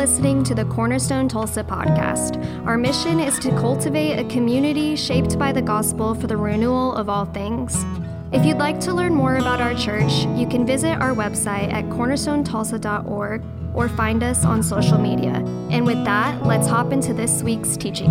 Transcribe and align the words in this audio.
listening 0.00 0.42
to 0.42 0.54
the 0.54 0.64
Cornerstone 0.64 1.28
Tulsa 1.28 1.62
podcast. 1.62 2.42
Our 2.64 2.78
mission 2.78 3.20
is 3.20 3.38
to 3.40 3.50
cultivate 3.50 4.18
a 4.18 4.24
community 4.30 4.96
shaped 4.96 5.38
by 5.38 5.52
the 5.52 5.60
gospel 5.60 6.14
for 6.14 6.26
the 6.26 6.38
renewal 6.38 6.94
of 6.94 7.10
all 7.10 7.26
things. 7.26 7.76
If 8.32 8.46
you'd 8.46 8.56
like 8.56 8.80
to 8.80 8.94
learn 8.94 9.14
more 9.14 9.36
about 9.36 9.60
our 9.60 9.74
church, 9.74 10.24
you 10.38 10.48
can 10.48 10.64
visit 10.64 10.94
our 10.94 11.14
website 11.14 11.70
at 11.70 11.84
cornerstonetulsa.org 11.90 13.42
or 13.74 13.90
find 13.90 14.22
us 14.22 14.42
on 14.42 14.62
social 14.62 14.96
media. 14.96 15.34
And 15.70 15.84
with 15.84 16.02
that, 16.06 16.46
let's 16.46 16.66
hop 16.66 16.94
into 16.94 17.12
this 17.12 17.42
week's 17.42 17.76
teaching. 17.76 18.10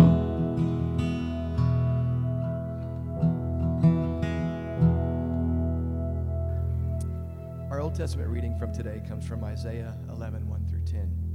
Our 7.68 7.80
Old 7.80 7.96
Testament 7.96 8.30
reading 8.30 8.56
from 8.60 8.72
today 8.72 9.02
comes 9.08 9.26
from 9.26 9.42
Isaiah 9.42 9.96
11, 10.08 10.48
1 10.48 10.66
through 10.68 10.84
10. 10.84 11.29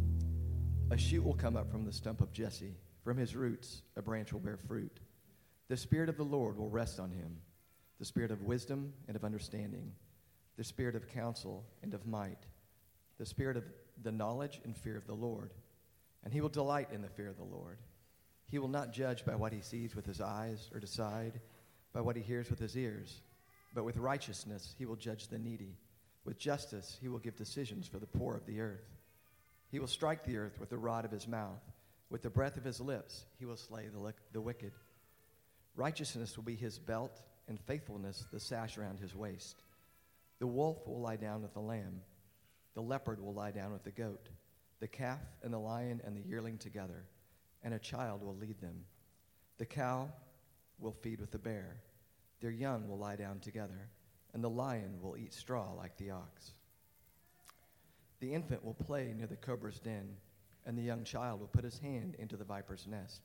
A 0.91 0.97
shoot 0.97 1.23
will 1.23 1.33
come 1.33 1.57
up 1.57 1.71
from 1.71 1.83
the 1.83 1.91
stump 1.91 2.21
of 2.21 2.31
Jesse. 2.31 2.75
From 3.03 3.17
his 3.17 3.35
roots, 3.35 3.81
a 3.95 4.03
branch 4.03 4.31
will 4.31 4.39
bear 4.39 4.57
fruit. 4.57 4.99
The 5.67 5.77
Spirit 5.77 6.09
of 6.09 6.17
the 6.17 6.23
Lord 6.23 6.57
will 6.57 6.69
rest 6.69 6.99
on 6.99 7.11
him 7.11 7.37
the 7.97 8.05
Spirit 8.05 8.29
of 8.29 8.43
wisdom 8.43 8.93
and 9.07 9.15
of 9.15 9.23
understanding, 9.23 9.91
the 10.57 10.63
Spirit 10.63 10.95
of 10.95 11.07
counsel 11.07 11.65
and 11.81 11.93
of 11.93 12.05
might, 12.05 12.45
the 13.17 13.25
Spirit 13.25 13.57
of 13.57 13.63
the 14.03 14.11
knowledge 14.11 14.59
and 14.63 14.75
fear 14.75 14.97
of 14.97 15.07
the 15.07 15.13
Lord. 15.13 15.53
And 16.23 16.33
he 16.33 16.41
will 16.41 16.49
delight 16.49 16.89
in 16.91 17.01
the 17.01 17.09
fear 17.09 17.29
of 17.29 17.37
the 17.37 17.43
Lord. 17.43 17.79
He 18.51 18.59
will 18.59 18.67
not 18.67 18.91
judge 18.91 19.25
by 19.25 19.35
what 19.35 19.53
he 19.53 19.61
sees 19.61 19.95
with 19.95 20.05
his 20.05 20.21
eyes 20.21 20.69
or 20.73 20.79
decide 20.79 21.39
by 21.93 22.01
what 22.01 22.15
he 22.15 22.21
hears 22.21 22.49
with 22.49 22.59
his 22.59 22.77
ears, 22.77 23.21
but 23.73 23.85
with 23.85 23.97
righteousness 23.97 24.75
he 24.77 24.85
will 24.85 24.97
judge 24.97 25.29
the 25.29 25.39
needy. 25.39 25.77
With 26.25 26.37
justice 26.37 26.97
he 27.01 27.07
will 27.07 27.19
give 27.19 27.35
decisions 27.35 27.87
for 27.87 27.97
the 27.97 28.05
poor 28.05 28.35
of 28.35 28.45
the 28.45 28.59
earth. 28.59 28.95
He 29.71 29.79
will 29.79 29.87
strike 29.87 30.23
the 30.23 30.37
earth 30.37 30.59
with 30.59 30.69
the 30.69 30.77
rod 30.77 31.05
of 31.05 31.11
his 31.11 31.27
mouth. 31.27 31.61
With 32.09 32.21
the 32.21 32.29
breath 32.29 32.57
of 32.57 32.63
his 32.63 32.79
lips 32.79 33.25
he 33.39 33.45
will 33.45 33.57
slay 33.57 33.87
the, 33.87 34.13
the 34.31 34.41
wicked. 34.41 34.71
Righteousness 35.75 36.37
will 36.37 36.43
be 36.43 36.55
his 36.55 36.79
belt, 36.79 37.21
and 37.47 37.59
faithfulness 37.59 38.25
the 38.31 38.39
sash 38.39 38.77
around 38.77 38.99
his 38.99 39.15
waist. 39.15 39.61
The 40.39 40.47
wolf 40.47 40.87
will 40.87 41.01
lie 41.01 41.17
down 41.17 41.41
with 41.41 41.53
the 41.53 41.59
lamb. 41.59 42.01
The 42.73 42.81
leopard 42.81 43.21
will 43.21 43.33
lie 43.33 43.51
down 43.51 43.73
with 43.73 43.83
the 43.83 43.91
goat. 43.91 44.29
The 44.79 44.87
calf 44.87 45.21
and 45.43 45.53
the 45.53 45.59
lion 45.59 46.01
and 46.05 46.15
the 46.15 46.27
yearling 46.27 46.57
together, 46.57 47.05
and 47.63 47.73
a 47.73 47.79
child 47.79 48.21
will 48.23 48.35
lead 48.35 48.59
them. 48.61 48.85
The 49.57 49.65
cow 49.65 50.09
will 50.79 50.91
feed 50.91 51.21
with 51.21 51.31
the 51.31 51.37
bear. 51.37 51.77
Their 52.41 52.51
young 52.51 52.87
will 52.87 52.97
lie 52.97 53.15
down 53.15 53.39
together, 53.39 53.89
and 54.33 54.43
the 54.43 54.49
lion 54.49 54.99
will 55.01 55.17
eat 55.17 55.33
straw 55.33 55.71
like 55.73 55.97
the 55.97 56.11
ox. 56.11 56.53
The 58.25 58.33
infant 58.33 58.65
will 58.65 58.73
play 58.73 59.13
near 59.15 59.27
the 59.27 59.35
cobra's 59.35 59.79
den, 59.79 60.09
and 60.65 60.75
the 60.75 60.81
young 60.81 61.03
child 61.03 61.39
will 61.39 61.47
put 61.47 61.63
his 61.63 61.77
hand 61.77 62.15
into 62.17 62.35
the 62.35 62.43
viper's 62.43 62.87
nest. 62.87 63.21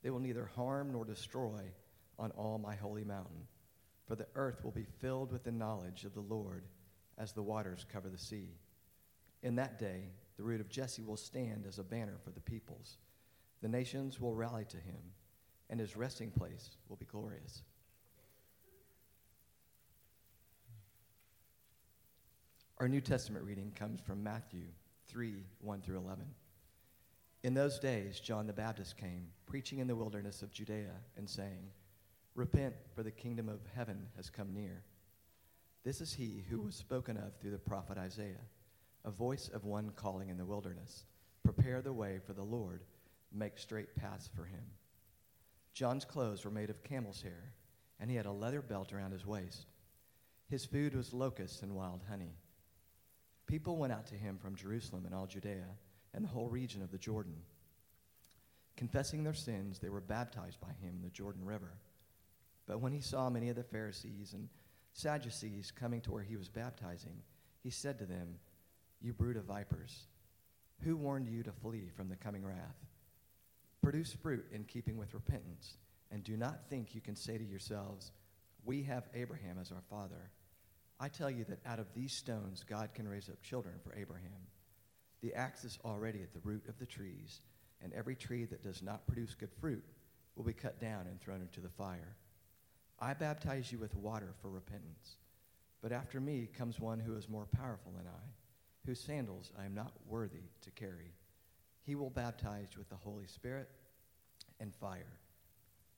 They 0.00 0.10
will 0.10 0.20
neither 0.20 0.46
harm 0.46 0.92
nor 0.92 1.04
destroy 1.04 1.62
on 2.20 2.30
all 2.30 2.56
my 2.56 2.76
holy 2.76 3.02
mountain, 3.02 3.48
for 4.06 4.14
the 4.14 4.28
earth 4.36 4.62
will 4.62 4.70
be 4.70 4.86
filled 5.00 5.32
with 5.32 5.42
the 5.42 5.50
knowledge 5.50 6.04
of 6.04 6.14
the 6.14 6.20
Lord 6.20 6.62
as 7.18 7.32
the 7.32 7.42
waters 7.42 7.84
cover 7.92 8.08
the 8.08 8.16
sea. 8.16 8.50
In 9.42 9.56
that 9.56 9.80
day, 9.80 10.04
the 10.36 10.44
root 10.44 10.60
of 10.60 10.70
Jesse 10.70 11.02
will 11.02 11.16
stand 11.16 11.66
as 11.66 11.80
a 11.80 11.82
banner 11.82 12.20
for 12.22 12.30
the 12.30 12.38
peoples. 12.38 12.98
The 13.60 13.68
nations 13.68 14.20
will 14.20 14.36
rally 14.36 14.66
to 14.66 14.76
him, 14.76 15.02
and 15.68 15.80
his 15.80 15.96
resting 15.96 16.30
place 16.30 16.76
will 16.88 16.94
be 16.94 17.06
glorious. 17.06 17.64
Our 22.82 22.88
New 22.88 23.00
Testament 23.00 23.44
reading 23.44 23.70
comes 23.78 24.00
from 24.00 24.24
Matthew 24.24 24.64
3 25.06 25.44
1 25.60 25.82
through 25.82 25.98
11. 25.98 26.24
In 27.44 27.54
those 27.54 27.78
days, 27.78 28.18
John 28.18 28.48
the 28.48 28.52
Baptist 28.52 28.96
came, 28.96 29.28
preaching 29.46 29.78
in 29.78 29.86
the 29.86 29.94
wilderness 29.94 30.42
of 30.42 30.50
Judea 30.50 30.90
and 31.16 31.30
saying, 31.30 31.70
Repent, 32.34 32.74
for 32.92 33.04
the 33.04 33.12
kingdom 33.12 33.48
of 33.48 33.60
heaven 33.72 34.08
has 34.16 34.30
come 34.30 34.52
near. 34.52 34.82
This 35.84 36.00
is 36.00 36.12
he 36.12 36.44
who 36.50 36.60
was 36.60 36.74
spoken 36.74 37.16
of 37.16 37.36
through 37.36 37.52
the 37.52 37.58
prophet 37.58 37.98
Isaiah, 37.98 38.48
a 39.04 39.12
voice 39.12 39.48
of 39.54 39.64
one 39.64 39.92
calling 39.94 40.28
in 40.28 40.36
the 40.36 40.44
wilderness 40.44 41.04
Prepare 41.44 41.82
the 41.82 41.92
way 41.92 42.18
for 42.26 42.32
the 42.32 42.42
Lord, 42.42 42.82
make 43.32 43.58
straight 43.58 43.94
paths 43.94 44.28
for 44.34 44.44
him. 44.44 44.64
John's 45.72 46.04
clothes 46.04 46.44
were 46.44 46.50
made 46.50 46.68
of 46.68 46.82
camel's 46.82 47.22
hair, 47.22 47.52
and 48.00 48.10
he 48.10 48.16
had 48.16 48.26
a 48.26 48.32
leather 48.32 48.60
belt 48.60 48.92
around 48.92 49.12
his 49.12 49.24
waist. 49.24 49.66
His 50.48 50.64
food 50.64 50.96
was 50.96 51.12
locusts 51.12 51.62
and 51.62 51.76
wild 51.76 52.00
honey. 52.10 52.34
People 53.52 53.76
went 53.76 53.92
out 53.92 54.06
to 54.06 54.14
him 54.14 54.38
from 54.38 54.56
Jerusalem 54.56 55.04
and 55.04 55.14
all 55.14 55.26
Judea 55.26 55.66
and 56.14 56.24
the 56.24 56.28
whole 56.28 56.48
region 56.48 56.80
of 56.80 56.90
the 56.90 56.96
Jordan. 56.96 57.36
Confessing 58.78 59.22
their 59.22 59.34
sins, 59.34 59.78
they 59.78 59.90
were 59.90 60.00
baptized 60.00 60.58
by 60.58 60.72
him 60.80 60.94
in 60.96 61.02
the 61.02 61.10
Jordan 61.10 61.44
River. 61.44 61.74
But 62.66 62.80
when 62.80 62.94
he 62.94 63.02
saw 63.02 63.28
many 63.28 63.50
of 63.50 63.56
the 63.56 63.62
Pharisees 63.62 64.32
and 64.32 64.48
Sadducees 64.94 65.70
coming 65.70 66.00
to 66.00 66.12
where 66.12 66.22
he 66.22 66.38
was 66.38 66.48
baptizing, 66.48 67.20
he 67.62 67.68
said 67.68 67.98
to 67.98 68.06
them, 68.06 68.38
You 69.02 69.12
brood 69.12 69.36
of 69.36 69.44
vipers, 69.44 70.06
who 70.80 70.96
warned 70.96 71.28
you 71.28 71.42
to 71.42 71.52
flee 71.52 71.90
from 71.94 72.08
the 72.08 72.16
coming 72.16 72.46
wrath? 72.46 72.86
Produce 73.82 74.14
fruit 74.14 74.46
in 74.50 74.64
keeping 74.64 74.96
with 74.96 75.12
repentance, 75.12 75.76
and 76.10 76.24
do 76.24 76.38
not 76.38 76.70
think 76.70 76.94
you 76.94 77.02
can 77.02 77.16
say 77.16 77.36
to 77.36 77.44
yourselves, 77.44 78.12
We 78.64 78.84
have 78.84 79.10
Abraham 79.12 79.58
as 79.60 79.70
our 79.70 79.82
father. 79.90 80.30
I 81.02 81.08
tell 81.08 81.28
you 81.28 81.44
that 81.48 81.58
out 81.66 81.80
of 81.80 81.92
these 81.94 82.12
stones 82.12 82.62
God 82.62 82.90
can 82.94 83.08
raise 83.08 83.28
up 83.28 83.42
children 83.42 83.74
for 83.82 83.92
Abraham. 83.98 84.46
The 85.20 85.34
axe 85.34 85.64
is 85.64 85.76
already 85.84 86.22
at 86.22 86.32
the 86.32 86.48
root 86.48 86.62
of 86.68 86.78
the 86.78 86.86
trees, 86.86 87.40
and 87.82 87.92
every 87.92 88.14
tree 88.14 88.44
that 88.44 88.62
does 88.62 88.84
not 88.84 89.04
produce 89.08 89.34
good 89.34 89.50
fruit 89.60 89.82
will 90.36 90.44
be 90.44 90.52
cut 90.52 90.80
down 90.80 91.08
and 91.08 91.20
thrown 91.20 91.40
into 91.40 91.58
the 91.58 91.68
fire. 91.68 92.14
I 93.00 93.14
baptize 93.14 93.72
you 93.72 93.78
with 93.78 93.96
water 93.96 94.32
for 94.40 94.48
repentance. 94.48 95.16
But 95.82 95.90
after 95.90 96.20
me 96.20 96.48
comes 96.56 96.78
one 96.78 97.00
who 97.00 97.16
is 97.16 97.28
more 97.28 97.48
powerful 97.50 97.90
than 97.96 98.06
I, 98.06 98.86
whose 98.86 99.00
sandals 99.00 99.50
I 99.60 99.64
am 99.64 99.74
not 99.74 99.92
worthy 100.06 100.44
to 100.60 100.70
carry. 100.70 101.16
He 101.82 101.96
will 101.96 102.10
baptize 102.10 102.68
you 102.74 102.78
with 102.78 102.90
the 102.90 102.94
Holy 102.94 103.26
Spirit 103.26 103.68
and 104.60 104.72
fire. 104.72 105.18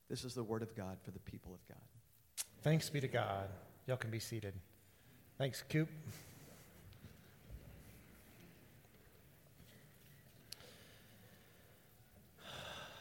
This 0.09 0.23
is 0.23 0.33
the 0.33 0.43
word 0.43 0.63
of 0.63 0.75
God 0.75 0.97
for 1.03 1.11
the 1.11 1.19
people 1.19 1.53
of 1.53 1.59
God. 1.67 2.43
Thanks 2.63 2.89
be 2.89 3.01
to 3.01 3.07
God. 3.07 3.49
Y'all 3.85 3.97
can 3.97 4.09
be 4.09 4.17
seated. 4.17 4.55
Thanks, 5.37 5.63
Coop. 5.67 5.89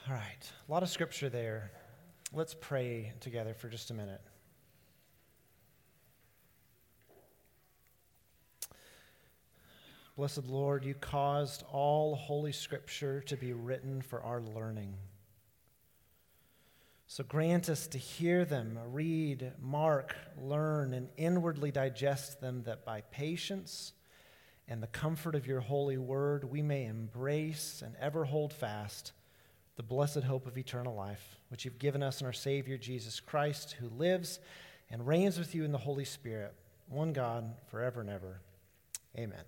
All 0.08 0.14
right, 0.14 0.52
a 0.68 0.72
lot 0.72 0.82
of 0.82 0.88
scripture 0.88 1.28
there. 1.28 1.70
Let's 2.32 2.52
pray 2.52 3.12
together 3.20 3.54
for 3.54 3.68
just 3.68 3.90
a 3.90 3.94
minute. 3.94 4.20
Blessed 10.16 10.46
Lord, 10.46 10.84
you 10.84 10.94
caused 10.94 11.62
all 11.70 12.16
Holy 12.16 12.52
Scripture 12.52 13.20
to 13.22 13.36
be 13.36 13.52
written 13.52 14.02
for 14.02 14.22
our 14.22 14.40
learning. 14.40 14.94
So 17.14 17.22
grant 17.22 17.68
us 17.68 17.86
to 17.86 17.98
hear 17.98 18.44
them, 18.44 18.76
read, 18.88 19.52
mark, 19.62 20.16
learn, 20.36 20.92
and 20.92 21.10
inwardly 21.16 21.70
digest 21.70 22.40
them, 22.40 22.64
that 22.64 22.84
by 22.84 23.02
patience 23.02 23.92
and 24.66 24.82
the 24.82 24.88
comfort 24.88 25.36
of 25.36 25.46
your 25.46 25.60
holy 25.60 25.96
word 25.96 26.42
we 26.42 26.60
may 26.60 26.86
embrace 26.86 27.84
and 27.86 27.94
ever 28.00 28.24
hold 28.24 28.52
fast 28.52 29.12
the 29.76 29.82
blessed 29.84 30.24
hope 30.24 30.48
of 30.48 30.58
eternal 30.58 30.96
life, 30.96 31.38
which 31.50 31.64
you've 31.64 31.78
given 31.78 32.02
us 32.02 32.20
in 32.20 32.26
our 32.26 32.32
Savior 32.32 32.76
Jesus 32.76 33.20
Christ, 33.20 33.76
who 33.78 33.88
lives 33.90 34.40
and 34.90 35.06
reigns 35.06 35.38
with 35.38 35.54
you 35.54 35.62
in 35.62 35.70
the 35.70 35.78
Holy 35.78 36.04
Spirit, 36.04 36.52
one 36.88 37.12
God, 37.12 37.54
forever 37.70 38.00
and 38.00 38.10
ever. 38.10 38.40
Amen. 39.16 39.44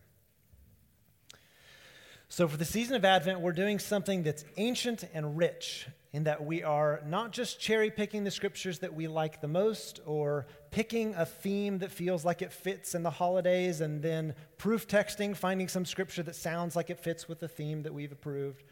So, 2.36 2.46
for 2.46 2.58
the 2.58 2.66
season 2.66 2.96
of 2.96 3.04
Advent, 3.06 3.40
we're 3.40 3.52
doing 3.52 3.78
something 3.78 4.22
that's 4.22 4.44
ancient 4.58 5.04
and 5.14 5.38
rich 5.38 5.88
in 6.12 6.24
that 6.24 6.44
we 6.44 6.62
are 6.62 7.00
not 7.06 7.32
just 7.32 7.58
cherry 7.58 7.90
picking 7.90 8.24
the 8.24 8.30
scriptures 8.30 8.80
that 8.80 8.92
we 8.92 9.08
like 9.08 9.40
the 9.40 9.48
most 9.48 10.00
or 10.04 10.46
picking 10.70 11.14
a 11.14 11.24
theme 11.24 11.78
that 11.78 11.90
feels 11.90 12.26
like 12.26 12.42
it 12.42 12.52
fits 12.52 12.94
in 12.94 13.02
the 13.02 13.08
holidays 13.08 13.80
and 13.80 14.02
then 14.02 14.34
proof 14.58 14.86
texting, 14.86 15.34
finding 15.34 15.66
some 15.66 15.86
scripture 15.86 16.22
that 16.24 16.36
sounds 16.36 16.76
like 16.76 16.90
it 16.90 17.00
fits 17.00 17.26
with 17.26 17.40
the 17.40 17.48
theme 17.48 17.84
that 17.84 17.94
we've 17.94 18.12
approved. 18.12 18.64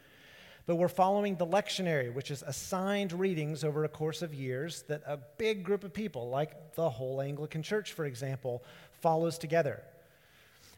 But 0.67 0.75
we're 0.75 0.87
following 0.87 1.35
the 1.35 1.47
lectionary, 1.47 2.13
which 2.13 2.29
is 2.29 2.43
assigned 2.45 3.13
readings 3.13 3.63
over 3.63 3.83
a 3.83 3.89
course 3.89 4.21
of 4.21 4.31
years 4.31 4.83
that 4.89 5.01
a 5.07 5.17
big 5.39 5.63
group 5.63 5.83
of 5.83 5.91
people, 5.91 6.29
like 6.29 6.75
the 6.75 6.87
whole 6.87 7.19
Anglican 7.19 7.63
Church, 7.63 7.93
for 7.93 8.05
example, 8.05 8.63
follows 9.01 9.39
together. 9.39 9.81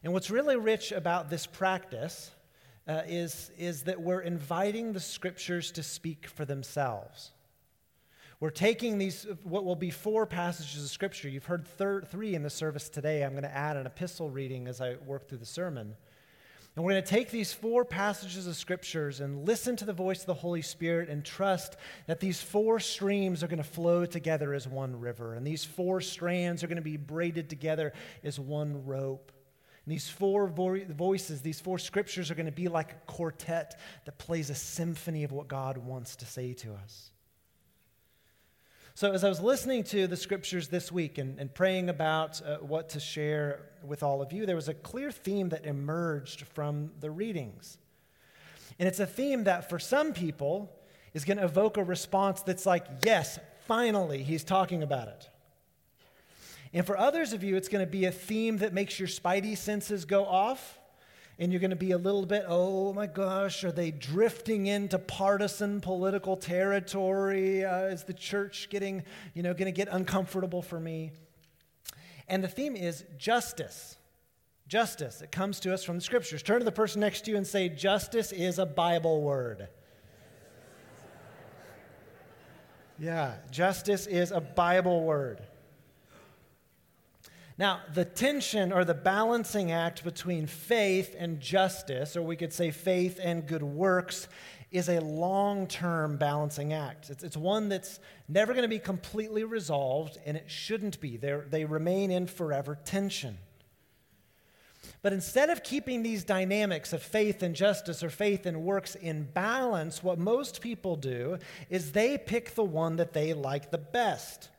And 0.06 0.13
what's 0.13 0.30
really 0.30 0.56
rich 0.56 0.94
about 0.94 1.30
this 1.30 1.45
practice 1.45 2.31
uh, 2.88 3.01
is, 3.07 3.51
is 3.57 3.84
that 3.84 4.01
we're 4.01 4.22
inviting 4.22 4.94
the 4.94 5.00
scriptures 5.00 5.72
to 5.72 5.84
speak 5.84 6.28
for 6.28 6.45
themselves. 6.45 7.31
We're 8.39 8.50
taking 8.51 9.00
these, 9.00 9.25
what 9.44 9.66
will 9.66 9.75
be 9.75 9.89
four 9.89 10.28
passages 10.28 10.84
of 10.84 10.89
scripture. 10.89 11.28
You've 11.28 11.45
heard 11.45 11.66
thir- 11.66 12.04
three 12.04 12.36
in 12.36 12.44
the 12.44 12.50
service 12.50 12.88
today. 12.88 13.24
I'm 13.24 13.31
going 13.31 13.44
to 13.44 13.56
add 13.56 13.78
an 13.78 13.88
epistle 13.88 14.30
reading 14.30 14.68
as 14.68 14.80
I 14.80 14.95
work 15.06 15.28
through 15.28 15.39
the 15.39 15.45
sermon. 15.45 15.95
And 16.75 16.86
we're 16.86 16.92
going 16.92 17.04
to 17.04 17.10
take 17.10 17.31
these 17.31 17.51
four 17.51 17.84
passages 17.84 18.45
of 18.45 18.56
scriptures 18.56 19.19
and 19.19 19.48
listen 19.48 19.75
to 19.78 19.86
the 19.86 19.94
voice 19.94 20.19
of 20.19 20.28
the 20.28 20.36
Holy 20.36 20.62
Spirit 20.62 21.10
and 21.10 21.25
trust 21.25 21.75
that 22.06 22.19
these 22.19 22.40
four 22.40 22.80
streams 22.80 23.42
are 23.42 23.48
going 23.48 23.57
to 23.57 23.63
flow 23.63 24.06
together 24.06 24.54
as 24.54 24.68
one 24.68 25.00
river. 25.00 25.33
And 25.33 25.45
these 25.45 25.66
four 25.66 26.00
strands 26.00 26.63
are 26.63 26.68
going 26.68 26.75
to 26.75 26.83
be 26.83 26.95
braided 26.95 27.50
together 27.50 27.94
as 28.24 28.40
one 28.40 28.86
rope. 28.86 29.31
These 29.88 30.10
four 30.10 30.48
vo- 30.48 30.84
voices, 30.89 31.42
these 31.42 31.62
four 31.62 31.80
scriptures 31.80 32.30
are 32.30 32.36
going 32.36 32.45
to 32.45 32.51
be 32.51 32.68
like 32.68 32.92
a 32.92 33.12
quartet 33.12 33.80
that 34.04 34.18
plays 34.18 34.50
a 34.50 34.56
symphony 34.56 35.24
of 35.24 35.31
what 35.31 35.48
God 35.48 35.78
wants 35.78 36.18
to 36.18 36.25
say 36.25 36.51
to 36.54 36.74
us. 36.74 37.12
So, 38.94 39.13
as 39.13 39.24
I 39.24 39.30
was 39.30 39.39
listening 39.39 39.84
to 39.86 40.07
the 40.07 40.18
scriptures 40.18 40.68
this 40.68 40.92
week 40.92 41.19
and, 41.19 41.39
and 41.39 41.54
praying 41.54 41.88
about 41.88 42.42
uh, 42.42 42.57
what 42.57 42.89
to 42.89 43.00
share 43.00 43.62
with 43.84 44.04
all 44.04 44.22
of 44.22 44.34
you, 44.34 44.45
there 44.45 44.56
was 44.56 44.68
a 44.68 44.74
clear 44.74 45.12
theme 45.12 45.50
that 45.50 45.66
emerged 45.66 46.42
from 46.42 46.92
the 47.00 47.10
readings. 47.10 47.78
And 48.80 48.88
it's 48.88 49.00
a 49.00 49.06
theme 49.06 49.45
that 49.45 49.69
for 49.69 49.80
some 49.80 50.13
people 50.13 50.75
is 51.13 51.24
going 51.24 51.38
to 51.38 51.45
evoke 51.45 51.78
a 51.78 51.83
response 51.83 52.42
that's 52.42 52.66
like, 52.66 52.86
yes, 53.06 53.40
finally, 53.68 54.24
he's 54.24 54.44
talking 54.44 54.83
about 54.83 55.07
it. 55.07 55.30
And 56.78 56.86
for 56.86 56.96
others 56.96 57.34
of 57.34 57.44
you, 57.44 57.56
it's 57.56 57.70
going 57.70 57.84
to 57.84 57.90
be 57.90 58.06
a 58.06 58.12
theme 58.12 58.58
that 58.58 58.72
makes 58.72 59.00
your 59.00 59.08
spidey 59.08 59.58
senses 59.58 60.06
go 60.06 60.24
off 60.26 60.78
and 61.40 61.52
you're 61.52 61.60
going 61.60 61.72
to 61.72 61.76
be 61.76 61.90
a 61.90 61.98
little 61.98 62.28
bit, 62.28 62.46
oh 62.48 62.94
my 62.94 63.08
gosh, 63.08 63.64
are 63.64 63.72
they 63.72 63.90
drifting 63.90 64.68
into 64.68 65.00
partisan 65.00 65.82
political 65.82 66.38
territory? 66.38 67.66
Uh, 67.66 67.86
is 67.86 68.04
the 68.04 68.14
church 68.14 68.68
getting, 68.70 69.02
you 69.34 69.42
know, 69.42 69.56
going 69.56 69.66
to 69.66 69.72
get 69.72 69.88
uncomfortable 69.88 70.62
for 70.62 70.80
me? 70.80 71.14
And 72.28 72.44
the 72.44 72.48
theme 72.48 72.76
is 72.76 73.06
justice. 73.18 73.98
Justice. 74.68 75.24
It 75.24 75.32
comes 75.32 75.60
to 75.62 75.74
us 75.74 75.84
from 75.84 75.96
the 75.96 76.04
scriptures. 76.04 76.44
Turn 76.44 76.60
to 76.60 76.66
the 76.66 76.72
person 76.72 77.02
next 77.02 77.26
to 77.26 77.32
you 77.32 77.38
and 77.38 77.48
say, 77.48 77.70
Justice 77.70 78.32
is 78.32 78.60
a 78.60 78.68
Bible 78.68 79.24
word. 79.24 79.68
Yeah, 83.00 83.36
justice 83.50 84.06
is 84.06 84.32
a 84.32 84.42
Bible 84.42 85.04
word. 85.04 85.42
Now, 87.57 87.81
the 87.92 88.06
tension 88.06 88.71
or 88.71 88.86
the 88.86 88.94
balancing 88.94 89.71
act 89.71 90.04
between 90.04 90.45
faith 90.45 91.15
and 91.18 91.39
justice, 91.39 92.15
or 92.15 92.21
we 92.21 92.36
could 92.36 92.54
say 92.54 92.69
faith 92.69 93.19
and 93.21 93.48
good 93.48 93.63
works, 93.63 94.27
is 94.69 94.89
a 94.89 95.00
long 95.00 95.65
term 95.65 96.18
balancing 96.18 96.74
act. 96.74 97.09
It's, 97.09 97.24
it's 97.24 97.38
one 97.38 97.69
that's 97.69 98.00
never 98.27 98.54
going 98.54 98.63
to 98.63 98.69
be 98.69 98.80
completely 98.80 99.44
resolved, 99.44 100.19
and 100.25 100.38
it 100.38 100.51
shouldn't 100.51 101.00
be. 101.00 101.18
They're, 101.18 101.45
they 101.50 101.65
remain 101.65 102.12
in 102.12 102.27
forever 102.27 102.77
tension. 102.86 103.39
But 105.01 105.13
instead 105.13 105.50
of 105.50 105.63
keeping 105.63 106.04
these 106.04 106.24
dynamics 106.24 106.94
of 106.94 107.01
faith 107.01 107.42
and 107.42 107.56
justice 107.56 108.04
or 108.04 108.09
faith 108.09 108.45
and 108.45 108.63
works 108.63 108.94
in 108.94 109.24
balance, 109.24 110.04
what 110.04 110.19
most 110.19 110.62
people 110.62 110.95
do 110.95 111.39
is 111.69 111.92
they 111.92 112.18
pick 112.18 112.54
the 112.54 112.63
one 112.63 112.98
that 112.98 113.13
they 113.13 113.33
like 113.33 113.71
the 113.71 113.77
best 113.77 114.50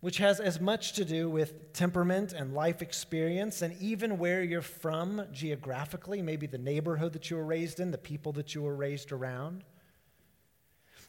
which 0.00 0.18
has 0.18 0.38
as 0.38 0.60
much 0.60 0.92
to 0.92 1.04
do 1.04 1.28
with 1.28 1.72
temperament 1.72 2.32
and 2.32 2.54
life 2.54 2.82
experience 2.82 3.62
and 3.62 3.76
even 3.80 4.18
where 4.18 4.42
you're 4.42 4.62
from 4.62 5.26
geographically, 5.32 6.22
maybe 6.22 6.46
the 6.46 6.58
neighborhood 6.58 7.12
that 7.12 7.30
you 7.30 7.36
were 7.36 7.44
raised 7.44 7.80
in, 7.80 7.90
the 7.90 7.98
people 7.98 8.32
that 8.32 8.54
you 8.54 8.62
were 8.62 8.76
raised 8.76 9.10
around. 9.10 9.64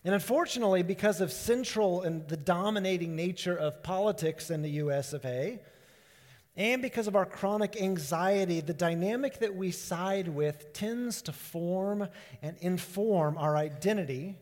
And 0.04 0.16
unfortunately, 0.16 0.82
because 0.82 1.22
of 1.22 1.32
central 1.32 2.02
and 2.02 2.28
the 2.28 2.38
dominating 2.38 3.16
nature 3.16 3.56
of 3.56 3.84
politics 3.84 4.50
in 4.50 4.62
the 4.62 4.72
US 4.72 5.14
of 5.14 5.24
A, 5.26 5.60
and 6.56 6.82
because 6.82 7.08
of 7.08 7.16
our 7.16 7.26
chronic 7.26 7.80
anxiety, 7.82 8.60
the 8.60 8.74
dynamic 8.74 9.40
that 9.40 9.56
we 9.56 9.72
side 9.72 10.28
with 10.28 10.74
tends 10.74 11.22
to 11.24 11.32
form 11.32 12.08
and 12.42 12.58
inform 12.60 13.38
our 13.38 13.56
identity 13.56 14.38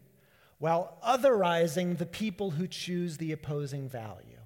while 0.57 0.97
otherizing 1.05 1.97
the 1.97 2.05
people 2.05 2.51
who 2.51 2.67
choose 2.67 3.17
the 3.17 3.31
opposing 3.31 3.89
value. 3.89 4.36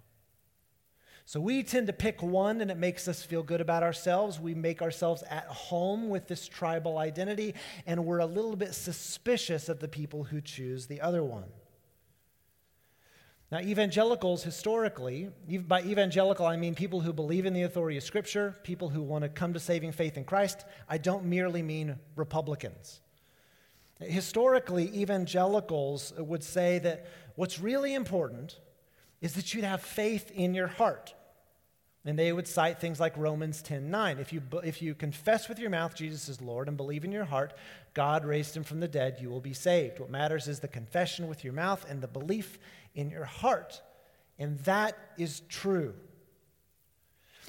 So 1.31 1.39
we 1.39 1.63
tend 1.63 1.87
to 1.87 1.93
pick 1.93 2.21
one 2.21 2.59
and 2.59 2.69
it 2.69 2.75
makes 2.75 3.07
us 3.07 3.23
feel 3.23 3.41
good 3.41 3.61
about 3.61 3.83
ourselves. 3.83 4.37
We 4.37 4.53
make 4.53 4.81
ourselves 4.81 5.23
at 5.29 5.45
home 5.45 6.09
with 6.09 6.27
this 6.27 6.45
tribal 6.45 6.97
identity, 6.97 7.55
and 7.85 8.05
we're 8.05 8.19
a 8.19 8.25
little 8.25 8.57
bit 8.57 8.73
suspicious 8.73 9.69
of 9.69 9.79
the 9.79 9.87
people 9.87 10.25
who 10.25 10.41
choose 10.41 10.87
the 10.87 10.99
other 10.99 11.23
one. 11.23 11.45
Now, 13.49 13.59
evangelicals 13.61 14.43
historically, 14.43 15.29
by 15.69 15.83
evangelical 15.83 16.45
I 16.45 16.57
mean 16.57 16.75
people 16.75 16.99
who 16.99 17.13
believe 17.13 17.45
in 17.45 17.53
the 17.53 17.63
authority 17.63 17.95
of 17.95 18.03
Scripture, 18.03 18.57
people 18.63 18.89
who 18.89 19.01
want 19.01 19.23
to 19.23 19.29
come 19.29 19.53
to 19.53 19.59
saving 19.61 19.93
faith 19.93 20.17
in 20.17 20.25
Christ. 20.25 20.65
I 20.89 20.97
don't 20.97 21.23
merely 21.23 21.61
mean 21.61 21.95
Republicans. 22.17 22.99
Historically, 24.01 24.93
evangelicals 24.99 26.11
would 26.17 26.43
say 26.43 26.79
that 26.79 27.05
what's 27.35 27.57
really 27.57 27.93
important 27.93 28.59
is 29.21 29.31
that 29.35 29.53
you'd 29.53 29.63
have 29.63 29.81
faith 29.81 30.29
in 30.31 30.53
your 30.53 30.67
heart. 30.67 31.13
And 32.03 32.17
they 32.17 32.33
would 32.33 32.47
cite 32.47 32.79
things 32.79 32.99
like 32.99 33.15
Romans 33.15 33.61
10 33.61 33.91
9. 33.91 34.19
If 34.19 34.33
you, 34.33 34.41
if 34.63 34.81
you 34.81 34.95
confess 34.95 35.47
with 35.47 35.59
your 35.59 35.69
mouth 35.69 35.95
Jesus 35.95 36.29
is 36.29 36.41
Lord 36.41 36.67
and 36.67 36.75
believe 36.75 37.05
in 37.05 37.11
your 37.11 37.25
heart 37.25 37.53
God 37.93 38.23
raised 38.23 38.55
him 38.55 38.63
from 38.63 38.79
the 38.79 38.87
dead, 38.87 39.17
you 39.19 39.29
will 39.29 39.41
be 39.41 39.53
saved. 39.53 39.99
What 39.99 40.09
matters 40.09 40.47
is 40.47 40.59
the 40.59 40.67
confession 40.67 41.27
with 41.27 41.43
your 41.43 41.53
mouth 41.53 41.85
and 41.89 42.01
the 42.01 42.07
belief 42.07 42.57
in 42.95 43.09
your 43.09 43.25
heart. 43.25 43.81
And 44.39 44.59
that 44.59 44.97
is 45.17 45.41
true. 45.49 45.93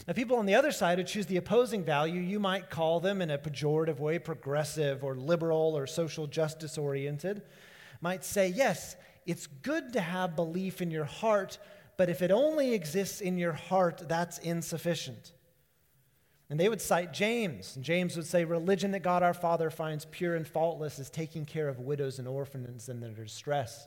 Now, 0.07 0.15
people 0.15 0.39
on 0.39 0.47
the 0.47 0.57
other 0.57 0.73
side 0.73 0.99
who 0.99 1.05
choose 1.05 1.27
the 1.27 1.37
opposing 1.37 1.85
value, 1.85 2.21
you 2.21 2.41
might 2.41 2.71
call 2.71 2.99
them 2.99 3.23
in 3.23 3.31
a 3.31 3.39
pejorative 3.39 4.01
way 4.01 4.19
progressive 4.19 5.05
or 5.05 5.15
liberal 5.15 5.77
or 5.77 5.87
social 5.87 6.27
justice 6.27 6.77
oriented, 6.77 7.43
might 8.01 8.25
say, 8.25 8.49
yes, 8.49 8.97
it's 9.27 9.47
good 9.47 9.93
to 9.93 10.01
have 10.01 10.35
belief 10.35 10.83
in 10.83 10.91
your 10.91 11.05
heart 11.05 11.59
but 11.97 12.09
if 12.09 12.23
it 12.23 12.31
only 12.31 12.75
exists 12.75 13.21
in 13.21 13.39
your 13.39 13.53
heart, 13.53 14.09
that's 14.09 14.39
insufficient. 14.39 15.33
And 16.53 16.61
they 16.61 16.69
would 16.69 16.83
cite 16.83 17.15
James. 17.15 17.77
And 17.77 17.85
James 17.85 18.15
would 18.15 18.27
say, 18.27 18.45
Religion 18.45 18.91
that 18.91 19.03
God 19.03 19.23
our 19.23 19.33
Father 19.33 19.71
finds 19.71 20.05
pure 20.05 20.37
and 20.37 20.47
faultless 20.47 20.99
is 20.99 21.09
taking 21.09 21.47
care 21.47 21.67
of 21.69 21.81
widows 21.81 22.19
and 22.19 22.29
orphans 22.29 22.91
in 22.91 23.01
their 23.01 23.11
distress. 23.11 23.87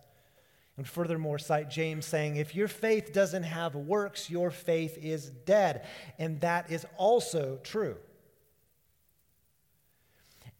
And 0.77 0.87
furthermore, 0.87 1.37
cite 1.37 1.69
James 1.69 2.05
saying, 2.05 2.37
If 2.37 2.55
your 2.55 2.67
faith 2.67 3.13
doesn't 3.13 3.43
have 3.43 3.75
works, 3.75 4.29
your 4.29 4.49
faith 4.49 4.97
is 4.97 5.29
dead. 5.29 5.85
And 6.17 6.41
that 6.41 6.71
is 6.71 6.85
also 6.97 7.59
true. 7.63 7.97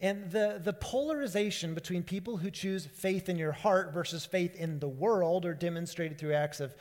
And 0.00 0.30
the, 0.30 0.60
the 0.62 0.74
polarization 0.74 1.74
between 1.74 2.02
people 2.02 2.36
who 2.36 2.50
choose 2.50 2.86
faith 2.86 3.28
in 3.28 3.36
your 3.36 3.52
heart 3.52 3.92
versus 3.94 4.24
faith 4.26 4.54
in 4.54 4.78
the 4.78 4.88
world 4.88 5.46
are 5.46 5.54
demonstrated 5.54 6.18
through 6.18 6.34
acts 6.34 6.60
of 6.60 6.76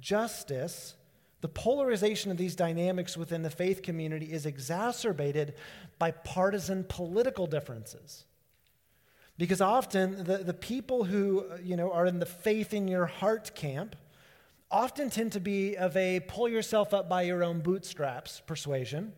justice, 0.00 0.94
the 1.40 1.48
polarization 1.48 2.30
of 2.30 2.36
these 2.36 2.56
dynamics 2.56 3.16
within 3.16 3.42
the 3.42 3.50
faith 3.50 3.82
community 3.82 4.32
is 4.32 4.46
exacerbated 4.46 5.54
by 5.98 6.10
partisan 6.10 6.84
political 6.88 7.46
differences. 7.46 8.24
Because 9.36 9.60
often 9.60 10.24
the, 10.24 10.38
the 10.38 10.54
people 10.54 11.04
who 11.04 11.44
you 11.62 11.76
know, 11.76 11.92
are 11.92 12.06
in 12.06 12.18
the 12.18 12.26
faith 12.26 12.74
in 12.74 12.88
your 12.88 13.06
heart 13.06 13.54
camp 13.54 13.94
often 14.70 15.10
tend 15.10 15.32
to 15.32 15.40
be 15.40 15.76
of 15.76 15.96
a 15.96 16.20
pull 16.20 16.48
yourself 16.48 16.92
up 16.92 17.08
by 17.08 17.22
your 17.22 17.44
own 17.44 17.60
bootstraps 17.60 18.40
persuasion. 18.46 19.12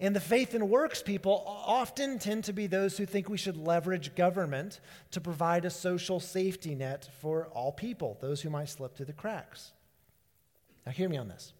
And 0.00 0.14
the 0.14 0.20
faith 0.20 0.54
and 0.54 0.70
works 0.70 1.02
people 1.02 1.42
often 1.46 2.20
tend 2.20 2.44
to 2.44 2.52
be 2.52 2.68
those 2.68 2.96
who 2.96 3.04
think 3.04 3.28
we 3.28 3.36
should 3.36 3.56
leverage 3.56 4.14
government 4.14 4.80
to 5.10 5.20
provide 5.20 5.64
a 5.64 5.70
social 5.70 6.20
safety 6.20 6.76
net 6.76 7.08
for 7.20 7.48
all 7.48 7.72
people, 7.72 8.16
those 8.20 8.40
who 8.40 8.50
might 8.50 8.68
slip 8.68 8.96
through 8.96 9.06
the 9.06 9.12
cracks. 9.12 9.72
Now, 10.86 10.92
hear 10.92 11.08
me 11.08 11.16
on 11.16 11.28
this. 11.28 11.52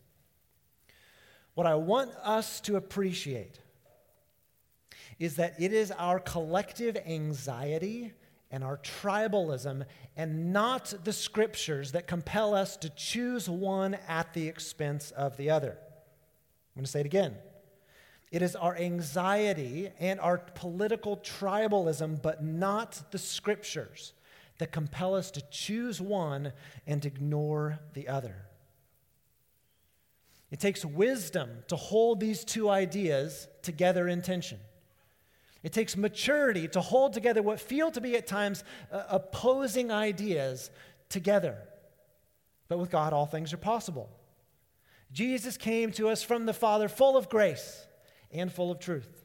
What 1.54 1.66
I 1.66 1.74
want 1.74 2.12
us 2.22 2.60
to 2.60 2.76
appreciate 2.76 3.58
is 5.18 5.36
that 5.36 5.60
it 5.60 5.72
is 5.72 5.90
our 5.90 6.20
collective 6.20 6.96
anxiety 6.96 8.12
and 8.52 8.62
our 8.62 8.78
tribalism 8.78 9.84
and 10.16 10.52
not 10.52 10.94
the 11.02 11.12
scriptures 11.12 11.92
that 11.92 12.06
compel 12.06 12.54
us 12.54 12.76
to 12.76 12.90
choose 12.90 13.48
one 13.48 13.98
at 14.06 14.32
the 14.32 14.46
expense 14.46 15.10
of 15.10 15.36
the 15.36 15.50
other. 15.50 15.70
I'm 15.70 16.76
going 16.76 16.84
to 16.84 16.90
say 16.90 17.00
it 17.00 17.06
again. 17.06 17.34
It 18.30 18.42
is 18.42 18.54
our 18.54 18.76
anxiety 18.76 19.90
and 19.98 20.20
our 20.20 20.38
political 20.38 21.16
tribalism, 21.16 22.20
but 22.20 22.44
not 22.44 23.00
the 23.10 23.18
scriptures, 23.18 24.12
that 24.58 24.72
compel 24.72 25.14
us 25.14 25.30
to 25.32 25.42
choose 25.50 26.00
one 26.00 26.52
and 26.86 27.04
ignore 27.06 27.78
the 27.94 28.08
other. 28.08 28.34
It 30.50 30.60
takes 30.60 30.84
wisdom 30.84 31.50
to 31.68 31.76
hold 31.76 32.20
these 32.20 32.44
two 32.44 32.68
ideas 32.68 33.48
together 33.62 34.08
in 34.08 34.22
tension. 34.22 34.58
It 35.62 35.72
takes 35.72 35.96
maturity 35.96 36.68
to 36.68 36.80
hold 36.80 37.12
together 37.12 37.42
what 37.42 37.60
feel 37.60 37.90
to 37.90 38.00
be 38.00 38.16
at 38.16 38.26
times 38.26 38.62
uh, 38.92 39.04
opposing 39.08 39.90
ideas 39.90 40.70
together. 41.08 41.56
But 42.68 42.78
with 42.78 42.90
God, 42.90 43.12
all 43.12 43.26
things 43.26 43.52
are 43.52 43.58
possible. 43.58 44.10
Jesus 45.12 45.56
came 45.56 45.90
to 45.92 46.08
us 46.08 46.22
from 46.22 46.46
the 46.46 46.52
Father 46.52 46.88
full 46.88 47.16
of 47.16 47.28
grace 47.28 47.86
and 48.32 48.52
full 48.52 48.70
of 48.70 48.78
truth. 48.78 49.24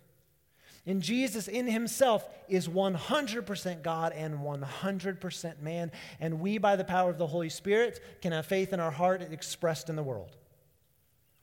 And 0.85 1.01
Jesus, 1.01 1.47
in 1.47 1.67
himself, 1.67 2.27
is 2.49 2.67
100% 2.67 3.83
God 3.83 4.11
and 4.11 4.39
100% 4.39 5.61
man. 5.61 5.91
And 6.19 6.41
we, 6.41 6.57
by 6.57 6.75
the 6.75 6.83
power 6.83 7.09
of 7.09 7.17
the 7.17 7.27
Holy 7.27 7.49
Spirit, 7.49 8.01
can 8.21 8.33
have 8.33 8.45
faith 8.45 8.73
in 8.73 8.81
our 8.81 8.91
heart 8.91 9.21
expressed 9.21 9.89
in 9.89 9.95
the 9.95 10.03
world. 10.03 10.35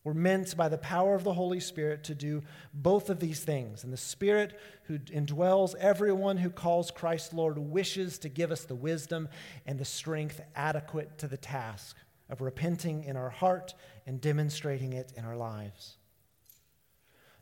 We're 0.04 0.14
meant 0.14 0.56
by 0.56 0.68
the 0.68 0.78
power 0.78 1.14
of 1.14 1.24
the 1.24 1.34
Holy 1.34 1.60
Spirit 1.60 2.04
to 2.04 2.14
do 2.14 2.42
both 2.72 3.10
of 3.10 3.20
these 3.20 3.40
things. 3.40 3.84
And 3.84 3.92
the 3.92 3.98
Spirit 3.98 4.58
who 4.84 4.98
indwells 4.98 5.74
everyone 5.74 6.38
who 6.38 6.50
calls 6.50 6.90
Christ 6.90 7.34
Lord 7.34 7.58
wishes 7.58 8.18
to 8.20 8.28
give 8.28 8.50
us 8.50 8.64
the 8.64 8.74
wisdom 8.74 9.28
and 9.66 9.78
the 9.78 9.84
strength 9.84 10.40
adequate 10.54 11.18
to 11.18 11.28
the 11.28 11.36
task 11.36 11.96
of 12.30 12.40
repenting 12.40 13.04
in 13.04 13.16
our 13.16 13.28
heart 13.28 13.74
and 14.06 14.20
demonstrating 14.20 14.94
it 14.94 15.12
in 15.16 15.24
our 15.24 15.36
lives. 15.36 15.96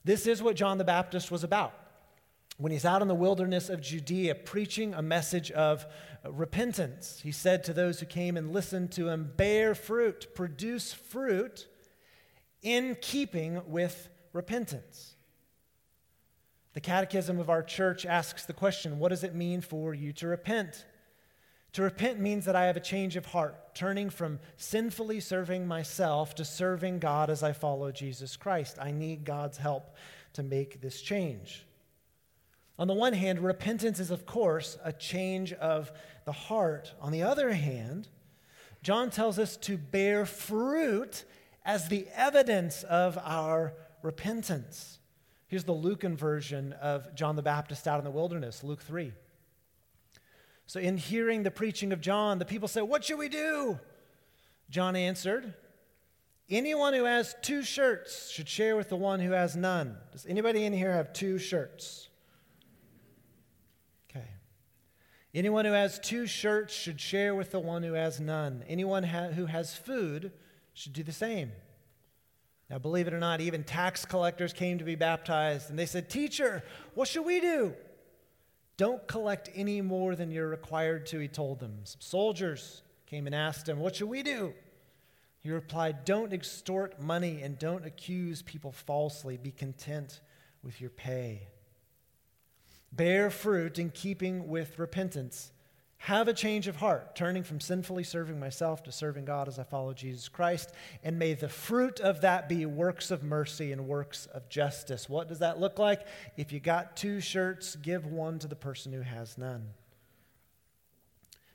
This 0.04 0.26
is 0.26 0.42
what 0.42 0.56
John 0.56 0.78
the 0.78 0.84
Baptist 0.84 1.30
was 1.30 1.44
about 1.44 1.74
when 2.58 2.72
he's 2.72 2.84
out 2.84 3.02
in 3.02 3.08
the 3.08 3.14
wilderness 3.14 3.68
of 3.68 3.80
Judea 3.80 4.34
preaching 4.34 4.92
a 4.92 5.02
message 5.02 5.50
of 5.52 5.86
repentance. 6.24 7.20
He 7.22 7.30
said 7.30 7.62
to 7.64 7.72
those 7.72 8.00
who 8.00 8.06
came 8.06 8.36
and 8.36 8.52
listened 8.52 8.90
to 8.92 9.08
him, 9.08 9.32
Bear 9.36 9.74
fruit, 9.74 10.34
produce 10.34 10.92
fruit 10.92 11.68
in 12.60 12.96
keeping 13.00 13.62
with 13.66 14.08
repentance. 14.32 15.14
The 16.72 16.80
Catechism 16.80 17.38
of 17.38 17.48
our 17.48 17.62
church 17.62 18.04
asks 18.04 18.44
the 18.44 18.52
question 18.52 18.98
What 18.98 19.10
does 19.10 19.24
it 19.24 19.34
mean 19.34 19.60
for 19.60 19.94
you 19.94 20.12
to 20.14 20.26
repent? 20.26 20.84
To 21.74 21.82
repent 21.82 22.18
means 22.18 22.44
that 22.46 22.56
I 22.56 22.64
have 22.66 22.76
a 22.76 22.80
change 22.80 23.16
of 23.16 23.26
heart, 23.26 23.74
turning 23.74 24.10
from 24.10 24.40
sinfully 24.56 25.20
serving 25.20 25.66
myself 25.66 26.34
to 26.36 26.44
serving 26.44 26.98
God 26.98 27.30
as 27.30 27.42
I 27.42 27.52
follow 27.52 27.92
Jesus 27.92 28.36
Christ. 28.36 28.78
I 28.80 28.90
need 28.90 29.24
God's 29.24 29.58
help 29.58 29.94
to 30.32 30.42
make 30.42 30.80
this 30.80 31.00
change. 31.00 31.66
On 32.78 32.86
the 32.86 32.94
one 32.94 33.12
hand, 33.12 33.40
repentance 33.40 33.98
is, 33.98 34.10
of 34.10 34.24
course, 34.24 34.78
a 34.84 34.92
change 34.92 35.52
of 35.54 35.90
the 36.24 36.32
heart. 36.32 36.94
On 37.00 37.12
the 37.12 37.22
other 37.22 37.52
hand, 37.52 38.08
John 38.82 39.10
tells 39.10 39.38
us 39.38 39.56
to 39.58 39.76
bear 39.76 40.24
fruit 40.24 41.24
as 41.64 41.88
the 41.88 42.06
evidence 42.14 42.84
of 42.84 43.18
our 43.18 43.74
repentance. 44.02 45.00
Here's 45.48 45.64
the 45.64 45.72
Lucan 45.72 46.16
version 46.16 46.72
of 46.74 47.14
John 47.14 47.34
the 47.36 47.42
Baptist 47.42 47.88
out 47.88 47.98
in 47.98 48.04
the 48.04 48.10
wilderness, 48.10 48.62
Luke 48.62 48.82
3. 48.82 49.12
So, 50.68 50.78
in 50.80 50.98
hearing 50.98 51.44
the 51.44 51.50
preaching 51.50 51.94
of 51.94 52.00
John, 52.02 52.38
the 52.38 52.44
people 52.44 52.68
said, 52.68 52.82
What 52.82 53.02
should 53.02 53.18
we 53.18 53.30
do? 53.30 53.80
John 54.68 54.96
answered, 54.96 55.54
Anyone 56.50 56.92
who 56.92 57.04
has 57.04 57.34
two 57.40 57.62
shirts 57.62 58.30
should 58.30 58.50
share 58.50 58.76
with 58.76 58.90
the 58.90 58.96
one 58.96 59.20
who 59.20 59.32
has 59.32 59.56
none. 59.56 59.96
Does 60.12 60.26
anybody 60.26 60.66
in 60.66 60.74
here 60.74 60.92
have 60.92 61.14
two 61.14 61.38
shirts? 61.38 62.08
Okay. 64.10 64.26
Anyone 65.34 65.64
who 65.64 65.72
has 65.72 65.98
two 65.98 66.26
shirts 66.26 66.74
should 66.74 67.00
share 67.00 67.34
with 67.34 67.50
the 67.50 67.60
one 67.60 67.82
who 67.82 67.94
has 67.94 68.20
none. 68.20 68.62
Anyone 68.68 69.04
ha- 69.04 69.28
who 69.28 69.46
has 69.46 69.74
food 69.74 70.32
should 70.74 70.92
do 70.92 71.02
the 71.02 71.12
same. 71.12 71.50
Now, 72.68 72.78
believe 72.78 73.08
it 73.08 73.14
or 73.14 73.18
not, 73.18 73.40
even 73.40 73.64
tax 73.64 74.04
collectors 74.04 74.52
came 74.52 74.76
to 74.76 74.84
be 74.84 74.96
baptized, 74.96 75.70
and 75.70 75.78
they 75.78 75.86
said, 75.86 76.10
Teacher, 76.10 76.62
what 76.92 77.08
should 77.08 77.24
we 77.24 77.40
do? 77.40 77.74
Don't 78.78 79.06
collect 79.08 79.50
any 79.54 79.80
more 79.82 80.14
than 80.14 80.30
you're 80.30 80.48
required 80.48 81.04
to, 81.06 81.18
he 81.18 81.26
told 81.28 81.58
them. 81.58 81.80
Some 81.82 82.00
soldiers 82.00 82.82
came 83.06 83.26
and 83.26 83.34
asked 83.34 83.68
him, 83.68 83.80
What 83.80 83.96
should 83.96 84.08
we 84.08 84.22
do? 84.22 84.54
He 85.40 85.50
replied, 85.50 86.04
Don't 86.04 86.32
extort 86.32 87.00
money 87.00 87.42
and 87.42 87.58
don't 87.58 87.84
accuse 87.84 88.40
people 88.40 88.70
falsely. 88.70 89.36
Be 89.36 89.50
content 89.50 90.20
with 90.62 90.80
your 90.80 90.90
pay. 90.90 91.48
Bear 92.92 93.30
fruit 93.30 93.80
in 93.80 93.90
keeping 93.90 94.46
with 94.46 94.78
repentance. 94.78 95.50
Have 96.08 96.26
a 96.26 96.32
change 96.32 96.68
of 96.68 96.76
heart, 96.76 97.14
turning 97.14 97.42
from 97.42 97.60
sinfully 97.60 98.02
serving 98.02 98.40
myself 98.40 98.82
to 98.84 98.92
serving 98.92 99.26
God 99.26 99.46
as 99.46 99.58
I 99.58 99.62
follow 99.62 99.92
Jesus 99.92 100.26
Christ. 100.26 100.72
And 101.04 101.18
may 101.18 101.34
the 101.34 101.50
fruit 101.50 102.00
of 102.00 102.22
that 102.22 102.48
be 102.48 102.64
works 102.64 103.10
of 103.10 103.22
mercy 103.22 103.72
and 103.72 103.86
works 103.86 104.24
of 104.24 104.48
justice. 104.48 105.06
What 105.06 105.28
does 105.28 105.40
that 105.40 105.60
look 105.60 105.78
like? 105.78 106.06
If 106.38 106.50
you 106.50 106.60
got 106.60 106.96
two 106.96 107.20
shirts, 107.20 107.76
give 107.76 108.06
one 108.06 108.38
to 108.38 108.48
the 108.48 108.56
person 108.56 108.90
who 108.94 109.02
has 109.02 109.36
none. 109.36 109.74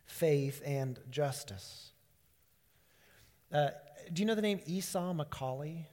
Faith 0.06 0.62
and 0.64 1.00
justice. 1.10 1.90
Uh, 3.52 3.70
do 4.14 4.22
you 4.22 4.28
know 4.28 4.36
the 4.36 4.44
name 4.44 4.60
Esau 4.68 5.16
McCaulley? 5.16 5.86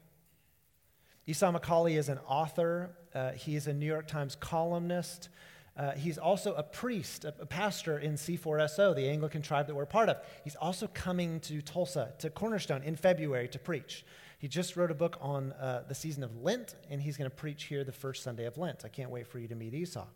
Esau 1.27 1.51
McCaulley 1.51 1.97
is 1.97 2.11
an 2.11 2.19
author, 2.29 2.91
uh, 3.15 3.31
he 3.31 3.57
is 3.57 3.67
a 3.67 3.73
New 3.73 3.87
York 3.87 4.07
Times 4.07 4.37
columnist. 4.39 5.31
Uh, 5.77 5.93
he's 5.93 6.19
also 6.19 6.55
a 6.55 6.63
priest, 6.63 7.25
a, 7.25 7.33
a, 7.41 7.47
pastor 7.47 7.99
in 7.99 8.15
C4SO, 8.15 8.95
the 8.95 9.09
Anglican 9.09 9.41
tribe 9.41 9.67
that 9.69 9.75
we're 9.75 9.87
part 9.87 10.09
of. 10.09 10.19
He's 10.45 10.57
also 10.57 10.89
coming 10.89 11.41
to 11.41 11.63
Tulsa, 11.63 12.13
to 12.19 12.29
Cornerstone 12.29 12.83
in 12.83 12.97
February 12.97 13.49
to 13.49 13.59
preach. 13.59 14.05
He 14.39 14.49
just 14.49 14.77
wrote 14.77 14.91
a 14.91 14.95
book 14.95 15.17
on 15.21 15.53
uh, 15.53 15.85
the 15.87 15.95
season 15.95 16.25
of 16.25 16.43
Lent, 16.43 16.75
and 16.91 17.01
he's 17.01 17.17
going 17.17 17.31
to 17.31 17.37
preach 17.37 17.65
here 17.65 17.85
the 17.85 17.93
first 17.93 18.23
Sunday 18.23 18.47
of 18.47 18.59
Lent. 18.59 18.85
I 18.85 18.89
can't 18.89 19.11
wait 19.11 19.27
for 19.27 19.39
you 19.39 19.49
to 19.49 19.55
meet 19.55 19.75
Esau. 19.75 20.07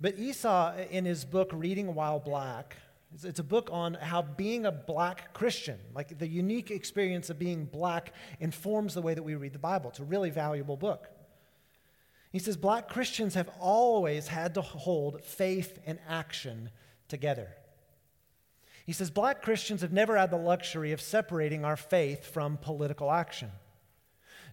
But 0.00 0.18
Esau, 0.18 0.74
in 0.90 1.04
his 1.04 1.24
book, 1.24 1.50
Reading 1.52 1.94
While 1.94 2.18
Black, 2.18 2.76
it's 3.22 3.38
a 3.38 3.44
book 3.44 3.68
on 3.72 3.94
how 3.94 4.22
being 4.22 4.66
a 4.66 4.72
black 4.72 5.32
Christian, 5.34 5.78
like 5.94 6.18
the 6.18 6.26
unique 6.26 6.70
experience 6.70 7.30
of 7.30 7.38
being 7.38 7.66
black, 7.66 8.12
informs 8.40 8.94
the 8.94 9.02
way 9.02 9.14
that 9.14 9.22
we 9.22 9.34
read 9.34 9.52
the 9.52 9.58
Bible. 9.58 9.90
It's 9.90 10.00
a 10.00 10.04
really 10.04 10.30
valuable 10.30 10.76
book. 10.76 11.08
He 12.32 12.38
says 12.38 12.56
black 12.56 12.88
Christians 12.88 13.34
have 13.34 13.50
always 13.60 14.28
had 14.28 14.54
to 14.54 14.62
hold 14.62 15.22
faith 15.22 15.78
and 15.84 15.98
action 16.08 16.70
together. 17.06 17.48
He 18.86 18.92
says 18.92 19.10
black 19.10 19.42
Christians 19.42 19.82
have 19.82 19.92
never 19.92 20.16
had 20.16 20.30
the 20.30 20.38
luxury 20.38 20.92
of 20.92 21.00
separating 21.00 21.62
our 21.62 21.76
faith 21.76 22.24
from 22.24 22.56
political 22.56 23.12
action. 23.12 23.50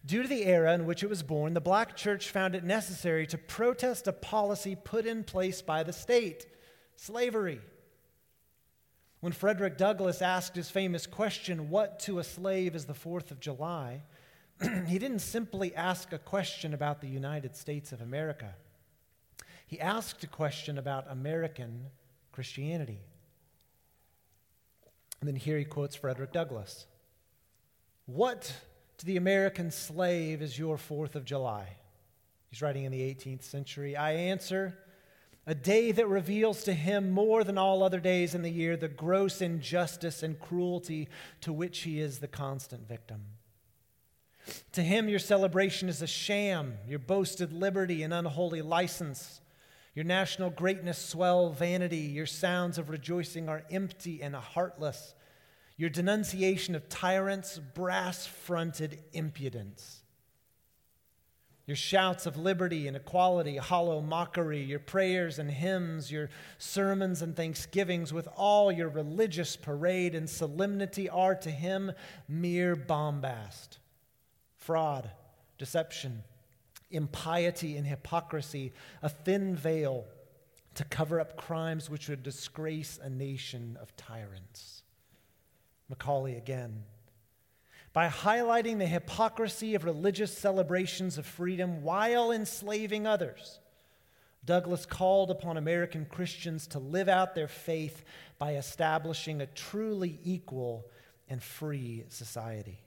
Due 0.06 0.24
to 0.24 0.28
the 0.28 0.46
era 0.46 0.74
in 0.74 0.86
which 0.86 1.04
it 1.04 1.10
was 1.10 1.24
born, 1.24 1.54
the 1.54 1.62
black 1.62 1.96
church 1.96 2.30
found 2.30 2.54
it 2.54 2.64
necessary 2.64 3.26
to 3.28 3.38
protest 3.38 4.08
a 4.08 4.14
policy 4.14 4.76
put 4.76 5.06
in 5.06 5.24
place 5.24 5.62
by 5.62 5.82
the 5.82 5.94
state 5.94 6.46
slavery. 6.98 7.62
When 9.22 9.34
Frederick 9.34 9.78
Douglass 9.78 10.22
asked 10.22 10.56
his 10.56 10.70
famous 10.70 11.06
question, 11.06 11.70
What 11.70 12.00
to 12.02 12.20
a 12.20 12.24
slave 12.24 12.76
is 12.76 12.86
the 12.86 12.94
4th 12.94 13.32
of 13.32 13.40
July? 13.40 14.04
he 14.88 15.00
didn't 15.00 15.20
simply 15.20 15.76
ask 15.76 16.12
a 16.12 16.18
question 16.18 16.74
about 16.74 17.02
the 17.02 17.08
United 17.08 17.56
States 17.56 17.92
of 17.92 18.02
America. 18.02 18.56
He 19.68 19.80
asked 19.80 20.24
a 20.24 20.28
question 20.28 20.78
about 20.78 21.06
American 21.10 21.86
Christianity. 22.32 23.02
And 25.20 25.28
then 25.28 25.36
here 25.36 25.58
he 25.58 25.66
quotes 25.66 25.96
Frederick 25.96 26.34
Douglass 26.34 26.88
What 28.06 28.54
to 28.98 29.06
the 29.06 29.18
American 29.18 29.72
slave 29.72 30.42
is 30.42 30.58
your 30.58 30.78
4th 30.78 31.16
of 31.16 31.26
July? 31.26 31.78
He's 32.50 32.62
writing 32.62 32.84
in 32.84 32.92
the 32.92 33.02
18th 33.02 33.44
century. 33.44 33.96
I 33.96 34.14
answer, 34.14 34.78
a 35.46 35.54
day 35.56 35.92
that 35.92 36.08
reveals 36.08 36.64
to 36.64 36.74
him 36.74 37.12
more 37.12 37.44
than 37.44 37.58
all 37.58 37.84
other 37.84 38.00
days 38.00 38.34
in 38.36 38.42
the 38.42 38.52
year 38.52 38.76
the 38.76 38.88
gross 38.88 39.42
injustice 39.42 40.24
and 40.24 40.40
cruelty 40.40 41.08
to 41.42 41.54
which 41.54 41.80
he 41.80 42.00
is 42.00 42.20
the 42.20 42.28
constant 42.28 42.88
victim. 42.88 43.22
To 44.74 44.82
him, 44.84 45.10
your 45.10 45.20
celebration 45.20 45.90
is 45.90 46.02
a 46.02 46.08
sham, 46.08 46.78
your 46.88 47.00
boasted 47.00 47.52
liberty 47.52 48.04
an 48.04 48.14
unholy 48.14 48.62
license. 48.62 49.42
Your 49.96 50.06
national 50.06 50.52
greatness 50.52 50.98
swell 50.98 51.50
vanity, 51.50 51.98
your 51.98 52.26
sounds 52.26 52.78
of 52.78 52.90
rejoicing 52.90 53.50
are 53.50 53.64
empty 53.72 54.22
and 54.22 54.36
heartless. 54.36 55.16
Your 55.76 55.90
denunciation 55.90 56.76
of 56.76 56.88
tyrants, 56.88 57.58
brass 57.58 58.26
fronted 58.26 59.00
impudence. 59.12 60.04
Your 61.66 61.76
shouts 61.76 62.26
of 62.26 62.38
liberty 62.38 62.88
and 62.88 62.96
equality, 62.96 63.58
hollow 63.58 64.02
mockery, 64.02 64.64
your 64.64 64.80
prayers 64.80 65.40
and 65.40 65.52
hymns, 65.52 66.12
your 66.12 66.30
sermons 66.58 67.22
and 67.22 67.36
thanksgivings, 67.36 68.14
with 68.14 68.28
all 68.36 68.72
your 68.72 68.90
religious 68.90 69.56
parade 69.56 70.16
and 70.16 70.30
solemnity, 70.30 71.10
are 71.10 71.36
to 71.36 71.52
him 71.52 71.92
mere 72.28 72.76
bombast 72.76 73.79
fraud, 74.70 75.10
deception, 75.58 76.22
impiety, 76.92 77.76
and 77.76 77.88
hypocrisy, 77.88 78.72
a 79.02 79.10
thin 79.10 79.56
veil 79.56 80.06
to 80.76 80.84
cover 80.84 81.20
up 81.20 81.36
crimes 81.36 81.90
which 81.90 82.08
would 82.08 82.22
disgrace 82.22 83.00
a 83.02 83.10
nation 83.10 83.76
of 83.82 83.96
tyrants. 83.98 84.84
McCaulley 85.92 86.38
again. 86.38 86.84
By 87.94 88.10
highlighting 88.10 88.78
the 88.78 88.86
hypocrisy 88.86 89.74
of 89.74 89.86
religious 89.86 90.38
celebrations 90.38 91.18
of 91.18 91.26
freedom 91.26 91.82
while 91.82 92.32
enslaving 92.32 93.08
others, 93.08 93.58
Douglass 94.46 94.86
called 94.86 95.32
upon 95.32 95.58
American 95.58 96.06
Christians 96.06 96.68
to 96.68 96.78
live 96.78 97.10
out 97.10 97.34
their 97.34 97.48
faith 97.48 98.04
by 98.38 98.54
establishing 98.54 99.42
a 99.42 99.48
truly 99.48 100.20
equal 100.24 100.86
and 101.28 101.42
free 101.42 102.04
society. 102.10 102.84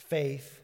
Faith, 0.00 0.60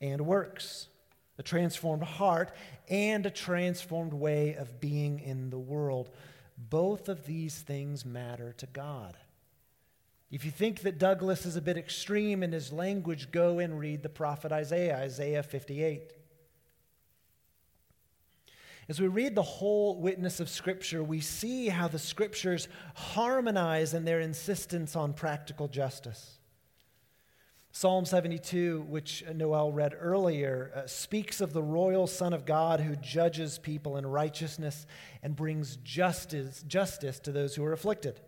and 0.00 0.26
works. 0.26 0.88
a 1.36 1.42
transformed 1.42 2.04
heart, 2.04 2.52
and 2.88 3.26
a 3.26 3.30
transformed 3.30 4.12
way 4.12 4.54
of 4.54 4.80
being 4.80 5.18
in 5.18 5.50
the 5.50 5.58
world. 5.58 6.10
Both 6.56 7.08
of 7.08 7.26
these 7.26 7.60
things 7.60 8.04
matter 8.04 8.52
to 8.58 8.66
God. 8.66 9.16
If 10.30 10.44
you 10.44 10.50
think 10.50 10.80
that 10.82 10.98
Douglass 10.98 11.44
is 11.44 11.56
a 11.56 11.60
bit 11.60 11.76
extreme 11.76 12.42
in 12.42 12.52
his 12.52 12.72
language, 12.72 13.30
go 13.32 13.58
and 13.58 13.78
read 13.78 14.02
the 14.02 14.08
prophet 14.08 14.52
Isaiah, 14.52 14.96
Isaiah 14.96 15.42
58. 15.42 16.12
As 18.88 19.00
we 19.00 19.08
read 19.08 19.34
the 19.34 19.42
whole 19.42 20.00
witness 20.00 20.40
of 20.40 20.48
Scripture, 20.48 21.02
we 21.02 21.20
see 21.20 21.68
how 21.68 21.88
the 21.88 21.98
Scriptures 21.98 22.68
harmonize 22.94 23.94
in 23.94 24.04
their 24.04 24.20
insistence 24.20 24.94
on 24.94 25.14
practical 25.14 25.68
justice. 25.68 26.38
Psalm 27.76 28.04
72, 28.04 28.82
which 28.82 29.24
Noel 29.34 29.72
read 29.72 29.96
earlier, 29.98 30.70
uh, 30.76 30.86
speaks 30.86 31.40
of 31.40 31.52
the 31.52 31.62
royal 31.62 32.06
Son 32.06 32.32
of 32.32 32.46
God 32.46 32.78
who 32.78 32.94
judges 32.94 33.58
people 33.58 33.96
in 33.96 34.06
righteousness 34.06 34.86
and 35.24 35.34
brings 35.34 35.74
justice, 35.78 36.62
justice 36.68 37.18
to 37.18 37.32
those 37.32 37.56
who 37.56 37.64
are 37.64 37.72
afflicted. 37.72 38.20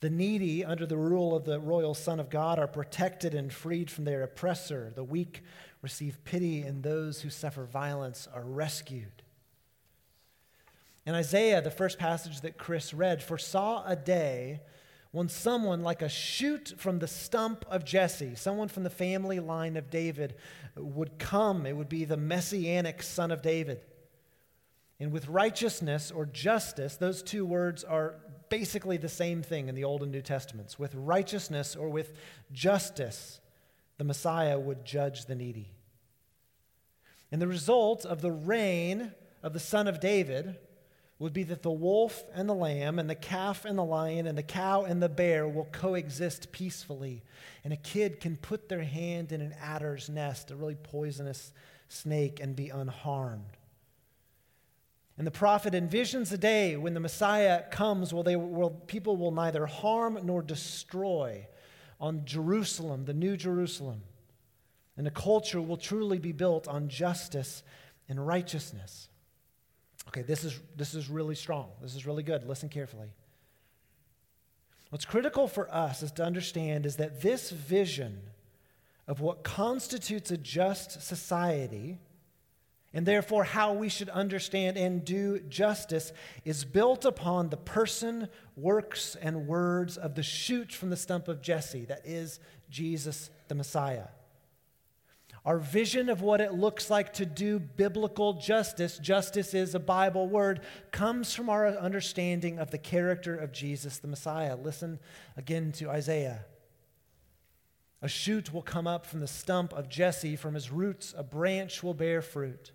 The 0.00 0.08
needy, 0.08 0.64
under 0.64 0.86
the 0.86 0.96
rule 0.96 1.36
of 1.36 1.44
the 1.44 1.60
royal 1.60 1.92
Son 1.92 2.18
of 2.18 2.30
God, 2.30 2.58
are 2.58 2.66
protected 2.66 3.34
and 3.34 3.52
freed 3.52 3.90
from 3.90 4.06
their 4.06 4.22
oppressor. 4.22 4.90
The 4.94 5.04
weak 5.04 5.42
receive 5.82 6.24
pity, 6.24 6.62
and 6.62 6.82
those 6.82 7.20
who 7.20 7.28
suffer 7.28 7.66
violence 7.66 8.26
are 8.32 8.46
rescued. 8.46 9.22
In 11.04 11.14
Isaiah, 11.14 11.60
the 11.60 11.70
first 11.70 11.98
passage 11.98 12.40
that 12.40 12.56
Chris 12.56 12.94
read, 12.94 13.22
foresaw 13.22 13.84
a 13.86 13.94
day 13.94 14.62
when 15.12 15.28
someone 15.28 15.82
like 15.82 16.02
a 16.02 16.08
shoot 16.08 16.74
from 16.76 17.00
the 17.00 17.08
stump 17.08 17.64
of 17.68 17.84
Jesse, 17.84 18.34
someone 18.36 18.68
from 18.68 18.84
the 18.84 18.90
family 18.90 19.40
line 19.40 19.76
of 19.76 19.90
David, 19.90 20.34
would 20.76 21.18
come. 21.18 21.66
It 21.66 21.76
would 21.76 21.88
be 21.88 22.04
the 22.04 22.16
messianic 22.16 23.02
son 23.02 23.32
of 23.32 23.42
David. 23.42 23.80
And 25.00 25.10
with 25.10 25.28
righteousness 25.28 26.10
or 26.10 26.26
justice, 26.26 26.96
those 26.96 27.22
two 27.22 27.44
words 27.44 27.82
are 27.82 28.16
basically 28.50 28.98
the 28.98 29.08
same 29.08 29.42
thing 29.42 29.68
in 29.68 29.74
the 29.74 29.84
Old 29.84 30.02
and 30.02 30.12
New 30.12 30.22
Testaments. 30.22 30.78
With 30.78 30.94
righteousness 30.94 31.74
or 31.74 31.88
with 31.88 32.12
justice, 32.52 33.40
the 33.98 34.04
Messiah 34.04 34.58
would 34.58 34.84
judge 34.84 35.24
the 35.24 35.34
needy. 35.34 35.72
And 37.32 37.40
the 37.40 37.48
result 37.48 38.04
of 38.04 38.20
the 38.20 38.32
reign 38.32 39.12
of 39.42 39.54
the 39.54 39.60
Son 39.60 39.88
of 39.88 40.00
David 40.00 40.56
would 41.20 41.34
be 41.34 41.42
that 41.44 41.62
the 41.62 41.70
wolf 41.70 42.24
and 42.34 42.48
the 42.48 42.54
lamb, 42.54 42.98
and 42.98 43.08
the 43.08 43.14
calf 43.14 43.66
and 43.66 43.78
the 43.78 43.84
lion, 43.84 44.26
and 44.26 44.36
the 44.36 44.42
cow 44.42 44.84
and 44.84 45.02
the 45.02 45.08
bear 45.08 45.46
will 45.46 45.68
coexist 45.70 46.50
peacefully. 46.50 47.22
And 47.62 47.74
a 47.74 47.76
kid 47.76 48.20
can 48.20 48.38
put 48.38 48.70
their 48.70 48.82
hand 48.82 49.30
in 49.30 49.42
an 49.42 49.54
adder's 49.62 50.08
nest, 50.08 50.50
a 50.50 50.56
really 50.56 50.76
poisonous 50.76 51.52
snake, 51.88 52.40
and 52.40 52.56
be 52.56 52.70
unharmed. 52.70 53.58
And 55.18 55.26
the 55.26 55.30
prophet 55.30 55.74
envisions 55.74 56.32
a 56.32 56.38
day 56.38 56.78
when 56.78 56.94
the 56.94 57.00
Messiah 57.00 57.64
comes 57.70 58.14
where, 58.14 58.70
people 58.86 59.18
will 59.18 59.30
neither 59.30 59.66
harm 59.66 60.18
nor 60.22 60.40
destroy 60.40 61.46
on 62.00 62.24
Jerusalem, 62.24 63.04
the 63.04 63.12
new 63.12 63.36
Jerusalem. 63.36 64.00
And 64.96 65.06
a 65.06 65.10
culture 65.10 65.60
will 65.60 65.76
truly 65.76 66.18
be 66.18 66.32
built 66.32 66.66
on 66.66 66.88
justice 66.88 67.62
and 68.08 68.26
righteousness. 68.26 69.09
Okay, 70.10 70.22
this 70.22 70.42
is, 70.42 70.58
this 70.76 70.94
is 70.94 71.08
really 71.08 71.36
strong. 71.36 71.68
This 71.80 71.94
is 71.94 72.04
really 72.04 72.24
good. 72.24 72.44
Listen 72.44 72.68
carefully. 72.68 73.12
What's 74.88 75.04
critical 75.04 75.46
for 75.46 75.72
us 75.72 76.02
is 76.02 76.10
to 76.12 76.24
understand 76.24 76.84
is 76.84 76.96
that 76.96 77.22
this 77.22 77.50
vision 77.50 78.20
of 79.06 79.20
what 79.20 79.44
constitutes 79.44 80.32
a 80.32 80.36
just 80.36 81.00
society 81.00 82.00
and 82.92 83.06
therefore 83.06 83.44
how 83.44 83.72
we 83.72 83.88
should 83.88 84.08
understand 84.08 84.76
and 84.76 85.04
do 85.04 85.38
justice 85.48 86.12
is 86.44 86.64
built 86.64 87.04
upon 87.04 87.50
the 87.50 87.56
person, 87.56 88.28
works, 88.56 89.14
and 89.22 89.46
words 89.46 89.96
of 89.96 90.16
the 90.16 90.24
shoot 90.24 90.72
from 90.72 90.90
the 90.90 90.96
stump 90.96 91.28
of 91.28 91.40
Jesse, 91.40 91.84
that 91.84 92.04
is 92.04 92.40
Jesus 92.68 93.30
the 93.46 93.54
Messiah. 93.54 94.08
Our 95.44 95.58
vision 95.58 96.10
of 96.10 96.20
what 96.20 96.42
it 96.42 96.52
looks 96.52 96.90
like 96.90 97.14
to 97.14 97.24
do 97.24 97.58
biblical 97.58 98.34
justice, 98.34 98.98
justice 98.98 99.54
is 99.54 99.74
a 99.74 99.80
Bible 99.80 100.28
word, 100.28 100.60
comes 100.90 101.34
from 101.34 101.48
our 101.48 101.66
understanding 101.66 102.58
of 102.58 102.70
the 102.70 102.78
character 102.78 103.36
of 103.36 103.52
Jesus 103.52 103.98
the 103.98 104.08
Messiah. 104.08 104.56
Listen 104.56 104.98
again 105.36 105.72
to 105.72 105.88
Isaiah. 105.88 106.44
A 108.02 108.08
shoot 108.08 108.52
will 108.52 108.62
come 108.62 108.86
up 108.86 109.06
from 109.06 109.20
the 109.20 109.26
stump 109.26 109.72
of 109.72 109.88
Jesse, 109.88 110.36
from 110.36 110.54
his 110.54 110.70
roots, 110.70 111.14
a 111.16 111.22
branch 111.22 111.82
will 111.82 111.94
bear 111.94 112.20
fruit. 112.20 112.72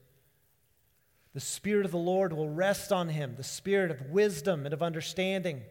The 1.34 1.40
Spirit 1.40 1.86
of 1.86 1.92
the 1.92 1.98
Lord 1.98 2.34
will 2.34 2.50
rest 2.50 2.92
on 2.92 3.10
him, 3.10 3.36
the 3.36 3.44
Spirit 3.44 3.92
of 3.92 4.10
wisdom 4.10 4.66
and 4.66 4.74
of 4.74 4.82
understanding, 4.82 5.64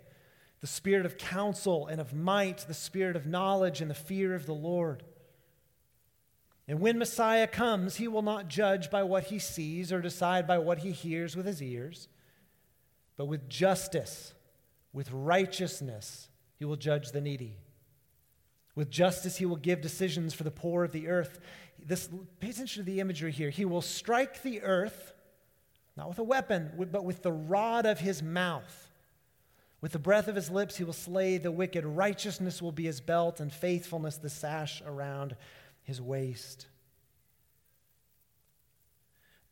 the 0.60 0.66
Spirit 0.66 1.06
of 1.06 1.18
counsel 1.18 1.86
and 1.86 2.00
of 2.00 2.12
might, 2.12 2.58
the 2.58 2.74
Spirit 2.74 3.16
of 3.16 3.26
knowledge 3.26 3.80
and 3.80 3.90
the 3.90 3.94
fear 3.94 4.34
of 4.34 4.46
the 4.46 4.54
Lord. 4.54 5.04
And 6.66 6.80
when 6.80 6.98
Messiah 6.98 7.46
comes, 7.46 7.96
he 7.96 8.08
will 8.08 8.22
not 8.22 8.48
judge 8.48 8.90
by 8.90 9.02
what 9.02 9.24
he 9.24 9.38
sees 9.38 9.92
or 9.92 10.00
decide 10.00 10.46
by 10.46 10.58
what 10.58 10.78
he 10.78 10.92
hears 10.92 11.36
with 11.36 11.46
his 11.46 11.62
ears, 11.62 12.08
but 13.16 13.26
with 13.26 13.48
justice, 13.48 14.32
with 14.92 15.10
righteousness, 15.12 16.28
he 16.58 16.64
will 16.64 16.76
judge 16.76 17.12
the 17.12 17.20
needy. 17.20 17.58
With 18.74 18.90
justice, 18.90 19.36
he 19.36 19.46
will 19.46 19.56
give 19.56 19.82
decisions 19.82 20.32
for 20.32 20.42
the 20.42 20.50
poor 20.50 20.84
of 20.84 20.92
the 20.92 21.08
earth. 21.08 21.38
This, 21.84 22.08
pay 22.40 22.50
attention 22.50 22.84
to 22.84 22.90
the 22.90 23.00
imagery 23.00 23.30
here. 23.30 23.50
He 23.50 23.66
will 23.66 23.82
strike 23.82 24.42
the 24.42 24.62
earth, 24.62 25.12
not 25.96 26.08
with 26.08 26.18
a 26.18 26.24
weapon, 26.24 26.72
but 26.90 27.04
with 27.04 27.22
the 27.22 27.32
rod 27.32 27.86
of 27.86 28.00
his 28.00 28.22
mouth. 28.22 28.90
With 29.80 29.92
the 29.92 29.98
breath 29.98 30.28
of 30.28 30.34
his 30.34 30.50
lips, 30.50 30.76
he 30.76 30.84
will 30.84 30.94
slay 30.94 31.36
the 31.36 31.52
wicked. 31.52 31.84
Righteousness 31.84 32.62
will 32.62 32.72
be 32.72 32.84
his 32.84 33.02
belt, 33.02 33.38
and 33.38 33.52
faithfulness 33.52 34.16
the 34.16 34.30
sash 34.30 34.82
around 34.86 35.36
his 35.84 36.00
waist. 36.00 36.66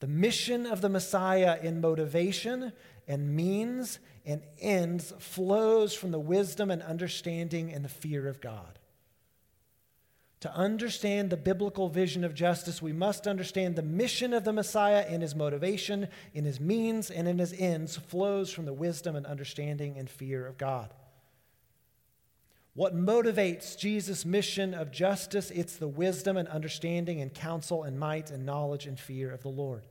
The 0.00 0.08
mission 0.08 0.66
of 0.66 0.80
the 0.80 0.88
Messiah 0.88 1.58
in 1.62 1.80
motivation 1.80 2.72
and 3.06 3.36
means 3.36 4.00
and 4.26 4.42
ends 4.58 5.12
flows 5.20 5.94
from 5.94 6.10
the 6.10 6.18
wisdom 6.18 6.70
and 6.70 6.82
understanding 6.82 7.72
and 7.72 7.84
the 7.84 7.88
fear 7.88 8.26
of 8.26 8.40
God. 8.40 8.80
To 10.40 10.52
understand 10.52 11.30
the 11.30 11.36
biblical 11.36 11.88
vision 11.88 12.24
of 12.24 12.34
justice, 12.34 12.82
we 12.82 12.92
must 12.92 13.28
understand 13.28 13.76
the 13.76 13.82
mission 13.82 14.32
of 14.32 14.42
the 14.42 14.52
Messiah 14.52 15.06
in 15.08 15.20
his 15.20 15.36
motivation, 15.36 16.08
in 16.34 16.44
his 16.44 16.58
means, 16.58 17.12
and 17.12 17.28
in 17.28 17.38
his 17.38 17.54
ends 17.56 17.96
flows 17.96 18.52
from 18.52 18.64
the 18.64 18.72
wisdom 18.72 19.14
and 19.14 19.24
understanding 19.24 19.96
and 19.96 20.10
fear 20.10 20.44
of 20.44 20.58
God. 20.58 20.92
What 22.74 22.96
motivates 22.96 23.76
Jesus' 23.76 24.24
mission 24.24 24.72
of 24.72 24.90
justice? 24.90 25.50
It's 25.50 25.76
the 25.76 25.88
wisdom 25.88 26.36
and 26.36 26.48
understanding 26.48 27.20
and 27.20 27.32
counsel 27.32 27.82
and 27.82 27.98
might 27.98 28.30
and 28.30 28.46
knowledge 28.46 28.86
and 28.86 28.98
fear 28.98 29.30
of 29.30 29.42
the 29.42 29.50
Lord. 29.50 29.86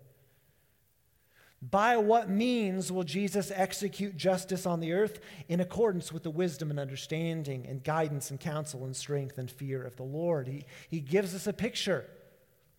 By 1.61 1.97
what 1.97 2.27
means 2.27 2.91
will 2.91 3.03
Jesus 3.03 3.51
execute 3.53 4.17
justice 4.17 4.65
on 4.65 4.79
the 4.79 4.93
earth? 4.93 5.19
In 5.47 5.59
accordance 5.59 6.11
with 6.11 6.23
the 6.23 6.31
wisdom 6.31 6.71
and 6.71 6.79
understanding 6.79 7.67
and 7.67 7.83
guidance 7.83 8.31
and 8.31 8.39
counsel 8.39 8.83
and 8.83 8.95
strength 8.95 9.37
and 9.37 9.49
fear 9.49 9.83
of 9.83 9.95
the 9.95 10.03
Lord. 10.03 10.47
He, 10.47 10.65
he 10.89 11.01
gives 11.01 11.35
us 11.35 11.45
a 11.45 11.53
picture. 11.53 12.09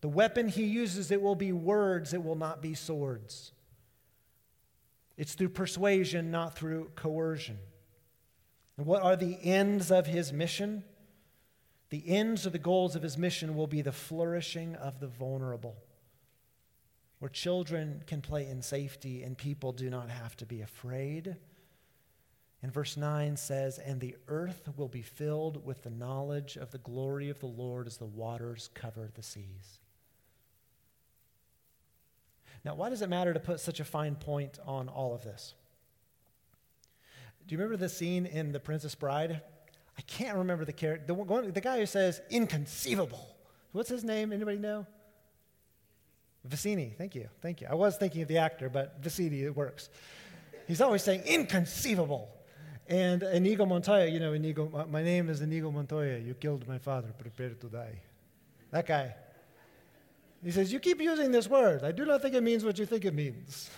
The 0.01 0.09
weapon 0.09 0.49
he 0.49 0.65
uses, 0.65 1.11
it 1.11 1.21
will 1.21 1.35
be 1.35 1.53
words, 1.53 2.13
it 2.13 2.21
will 2.21 2.35
not 2.35 2.61
be 2.61 2.73
swords. 2.73 3.53
It's 5.15 5.33
through 5.33 5.49
persuasion, 5.49 6.29
not 6.29 6.57
through 6.57 6.91
coercion. 6.95 7.59
And 8.77 8.85
what 8.85 9.03
are 9.03 9.15
the 9.15 9.37
ends 9.41 9.91
of 9.91 10.07
his 10.07 10.33
mission? 10.33 10.83
The 11.89 12.03
ends 12.07 12.47
or 12.47 12.49
the 12.49 12.57
goals 12.57 12.95
of 12.95 13.03
his 13.03 13.17
mission 13.17 13.55
will 13.55 13.67
be 13.67 13.81
the 13.81 13.91
flourishing 13.91 14.75
of 14.75 14.99
the 14.99 15.07
vulnerable, 15.07 15.75
where 17.19 17.29
children 17.29 18.03
can 18.07 18.21
play 18.21 18.47
in 18.47 18.63
safety 18.63 19.21
and 19.21 19.37
people 19.37 19.71
do 19.71 19.89
not 19.89 20.09
have 20.09 20.35
to 20.37 20.45
be 20.45 20.61
afraid. 20.61 21.35
And 22.63 22.73
verse 22.73 22.97
9 22.97 23.37
says, 23.37 23.77
And 23.77 23.99
the 23.99 24.15
earth 24.27 24.69
will 24.75 24.87
be 24.87 25.01
filled 25.01 25.63
with 25.63 25.83
the 25.83 25.89
knowledge 25.91 26.55
of 26.55 26.71
the 26.71 26.77
glory 26.79 27.29
of 27.29 27.39
the 27.39 27.45
Lord 27.45 27.85
as 27.85 27.97
the 27.97 28.05
waters 28.05 28.69
cover 28.73 29.11
the 29.13 29.21
seas. 29.21 29.79
Now, 32.65 32.75
why 32.75 32.89
does 32.89 33.01
it 33.01 33.09
matter 33.09 33.33
to 33.33 33.39
put 33.39 33.59
such 33.59 33.81
a 33.81 33.85
fine 33.85 34.15
point 34.15 34.57
on 34.65 34.87
all 34.87 35.13
of 35.13 35.23
this? 35.23 35.53
Do 37.47 37.53
you 37.53 37.57
remember 37.57 37.77
the 37.77 37.89
scene 37.89 38.25
in 38.25 38.51
The 38.51 38.59
Princess 38.59 38.95
Bride? 38.95 39.41
I 39.97 40.01
can't 40.03 40.37
remember 40.37 40.65
the 40.65 40.73
character. 40.73 41.07
The, 41.07 41.13
one, 41.13 41.51
the 41.51 41.61
guy 41.61 41.79
who 41.79 41.85
says, 41.85 42.21
inconceivable. 42.29 43.35
What's 43.71 43.89
his 43.89 44.03
name? 44.03 44.31
Anybody 44.31 44.57
know? 44.57 44.85
Vizzini. 46.47 46.95
Thank 46.97 47.15
you. 47.15 47.29
Thank 47.41 47.61
you. 47.61 47.67
I 47.69 47.75
was 47.75 47.97
thinking 47.97 48.21
of 48.21 48.27
the 48.27 48.37
actor, 48.37 48.69
but 48.69 49.01
Vizzini, 49.01 49.43
it 49.43 49.55
works. 49.55 49.89
He's 50.67 50.81
always 50.81 51.03
saying, 51.03 51.21
inconceivable. 51.25 52.29
And 52.87 53.23
Inigo 53.23 53.65
Montoya, 53.65 54.07
you 54.07 54.19
know, 54.19 54.33
Inigo, 54.33 54.87
my 54.89 55.03
name 55.03 55.29
is 55.29 55.41
Inigo 55.41 55.71
Montoya. 55.71 56.17
You 56.17 56.33
killed 56.33 56.67
my 56.67 56.77
father. 56.77 57.13
Prepare 57.17 57.51
to 57.51 57.67
die. 57.67 57.99
That 58.71 58.85
guy. 58.85 59.15
He 60.43 60.51
says, 60.51 60.73
You 60.73 60.79
keep 60.79 60.99
using 60.99 61.31
this 61.31 61.47
word. 61.47 61.83
I 61.83 61.91
do 61.91 62.05
not 62.05 62.21
think 62.21 62.35
it 62.35 62.43
means 62.43 62.65
what 62.65 62.77
you 62.77 62.85
think 62.85 63.05
it 63.05 63.13
means. 63.13 63.69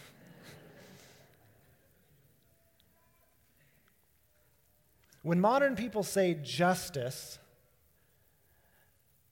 When 5.25 5.41
modern 5.41 5.75
people 5.75 6.03
say 6.03 6.37
justice, 6.43 7.39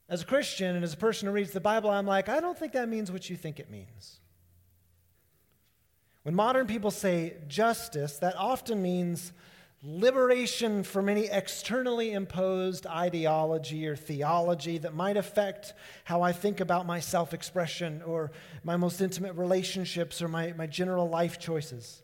as 0.10 0.24
a 0.24 0.26
Christian 0.26 0.76
and 0.76 0.84
as 0.84 0.96
a 0.96 0.98
person 0.98 1.28
who 1.28 1.34
reads 1.36 1.52
the 1.52 1.60
Bible, 1.60 1.92
I'm 1.92 2.08
like, 2.08 2.30
I 2.30 2.40
don't 2.40 2.58
think 2.58 2.74
that 2.74 2.90
means 2.90 3.12
what 3.12 3.30
you 3.30 3.36
think 3.36 3.60
it 3.60 3.70
means. 3.70 4.20
When 6.24 6.34
modern 6.34 6.66
people 6.66 6.90
say 6.90 7.36
justice, 7.48 8.18
that 8.18 8.36
often 8.36 8.82
means 8.82 9.34
liberation 9.84 10.82
from 10.82 11.10
any 11.10 11.26
externally 11.26 12.14
imposed 12.14 12.88
ideology 12.88 13.86
or 13.86 13.96
theology 13.96 14.80
that 14.80 14.96
might 14.96 15.16
affect 15.16 15.76
how 16.06 16.24
I 16.24 16.32
think 16.32 16.60
about 16.60 16.88
my 16.88 17.02
self 17.02 17.36
expression 17.36 18.02
or 18.02 18.32
my 18.64 18.78
most 18.78 19.00
intimate 19.00 19.34
relationships 19.34 20.24
or 20.24 20.28
my, 20.28 20.54
my 20.54 20.66
general 20.66 21.08
life 21.08 21.38
choices. 21.38 22.02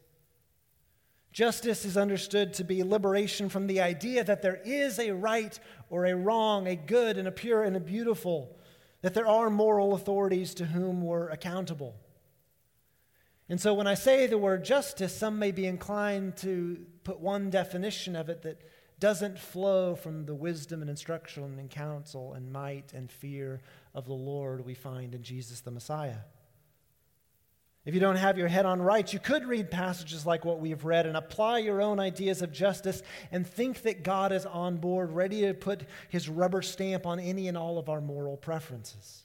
Justice 1.31 1.85
is 1.85 1.95
understood 1.95 2.53
to 2.55 2.63
be 2.63 2.83
liberation 2.83 3.49
from 3.49 3.67
the 3.67 3.81
idea 3.81 4.23
that 4.23 4.41
there 4.41 4.59
is 4.65 4.97
a 4.97 5.11
right 5.11 5.59
or 5.89 6.05
a 6.05 6.15
wrong, 6.15 6.67
a 6.67 6.75
good 6.75 7.17
and 7.17 7.27
a 7.27 7.31
pure 7.31 7.63
and 7.63 7.75
a 7.75 7.79
beautiful, 7.79 8.57
that 9.01 9.13
there 9.13 9.27
are 9.27 9.49
moral 9.49 9.93
authorities 9.93 10.53
to 10.55 10.65
whom 10.65 11.03
we're 11.03 11.29
accountable. 11.29 11.95
And 13.47 13.59
so 13.59 13.73
when 13.73 13.87
I 13.87 13.95
say 13.95 14.27
the 14.27 14.37
word 14.37 14.63
justice, 14.63 15.15
some 15.15 15.39
may 15.39 15.51
be 15.51 15.65
inclined 15.65 16.37
to 16.37 16.85
put 17.03 17.19
one 17.19 17.49
definition 17.49 18.15
of 18.15 18.29
it 18.29 18.41
that 18.43 18.61
doesn't 18.99 19.39
flow 19.39 19.95
from 19.95 20.25
the 20.25 20.35
wisdom 20.35 20.81
and 20.81 20.89
instruction 20.89 21.57
and 21.57 21.69
counsel 21.69 22.33
and 22.33 22.51
might 22.51 22.93
and 22.93 23.11
fear 23.11 23.61
of 23.95 24.05
the 24.05 24.13
Lord 24.13 24.65
we 24.65 24.73
find 24.73 25.15
in 25.15 25.23
Jesus 25.23 25.61
the 25.61 25.71
Messiah. 25.71 26.17
If 27.89 27.95
you 27.95 28.01
don't 28.01 28.17
have 28.17 28.37
your 28.37 28.47
head 28.47 28.67
on 28.67 28.83
right, 28.83 29.11
you 29.11 29.17
could 29.17 29.45
read 29.45 29.71
passages 29.71 30.23
like 30.23 30.45
what 30.45 30.59
we've 30.59 30.85
read 30.85 31.07
and 31.07 31.17
apply 31.17 31.57
your 31.57 31.81
own 31.81 31.99
ideas 31.99 32.43
of 32.43 32.51
justice 32.51 33.01
and 33.31 33.47
think 33.47 33.81
that 33.81 34.03
God 34.03 34.31
is 34.31 34.45
on 34.45 34.77
board, 34.77 35.11
ready 35.11 35.41
to 35.41 35.55
put 35.55 35.87
his 36.07 36.29
rubber 36.29 36.61
stamp 36.61 37.07
on 37.07 37.19
any 37.19 37.47
and 37.47 37.57
all 37.57 37.79
of 37.79 37.89
our 37.89 37.99
moral 37.99 38.37
preferences. 38.37 39.23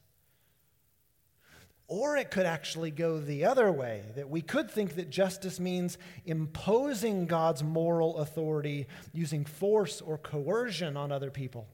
Or 1.88 2.16
it 2.16 2.30
could 2.30 2.46
actually 2.46 2.90
go 2.90 3.20
the 3.20 3.44
other 3.44 3.70
way, 3.70 4.00
that 4.16 4.30
we 4.30 4.40
could 4.40 4.70
think 4.70 4.94
that 4.94 5.10
justice 5.10 5.60
means 5.60 5.98
imposing 6.24 7.26
God's 7.26 7.62
moral 7.62 8.16
authority 8.16 8.86
using 9.12 9.44
force 9.44 10.00
or 10.00 10.16
coercion 10.16 10.96
on 10.96 11.12
other 11.12 11.30
people. 11.30 11.68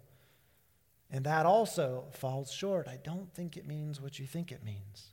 And 1.09 1.25
that 1.25 1.47
also 1.47 2.07
falls 2.11 2.51
short. 2.51 2.89
I 2.89 2.99
don't 3.05 3.33
think 3.33 3.57
it 3.57 3.65
means 3.65 4.01
what 4.01 4.19
you 4.19 4.27
think 4.27 4.51
it 4.51 4.65
means. 4.65 5.10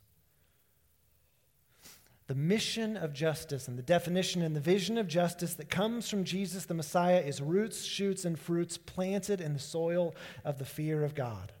The 2.28 2.34
mission 2.34 2.96
of 2.96 3.12
justice 3.12 3.68
and 3.68 3.78
the 3.78 3.82
definition 3.82 4.42
and 4.42 4.54
the 4.54 4.60
vision 4.60 4.98
of 4.98 5.08
justice 5.08 5.54
that 5.54 5.70
comes 5.70 6.08
from 6.08 6.24
Jesus 6.24 6.66
the 6.66 6.74
Messiah 6.74 7.20
is 7.20 7.40
roots, 7.40 7.82
shoots, 7.84 8.24
and 8.24 8.38
fruits 8.38 8.78
planted 8.78 9.40
in 9.40 9.54
the 9.54 9.58
soil 9.58 10.14
of 10.44 10.58
the 10.58 10.66
fear 10.66 11.04
of 11.04 11.14
God 11.14 11.52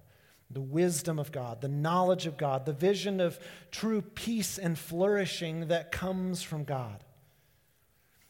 the 0.50 0.60
wisdom 0.60 1.18
of 1.18 1.30
God, 1.30 1.60
the 1.60 1.68
knowledge 1.68 2.26
of 2.26 2.36
God, 2.38 2.64
the 2.64 2.72
vision 2.72 3.20
of 3.20 3.38
true 3.70 4.00
peace 4.00 4.58
and 4.58 4.78
flourishing 4.78 5.68
that 5.68 5.92
comes 5.92 6.42
from 6.42 6.64
God. 6.64 7.04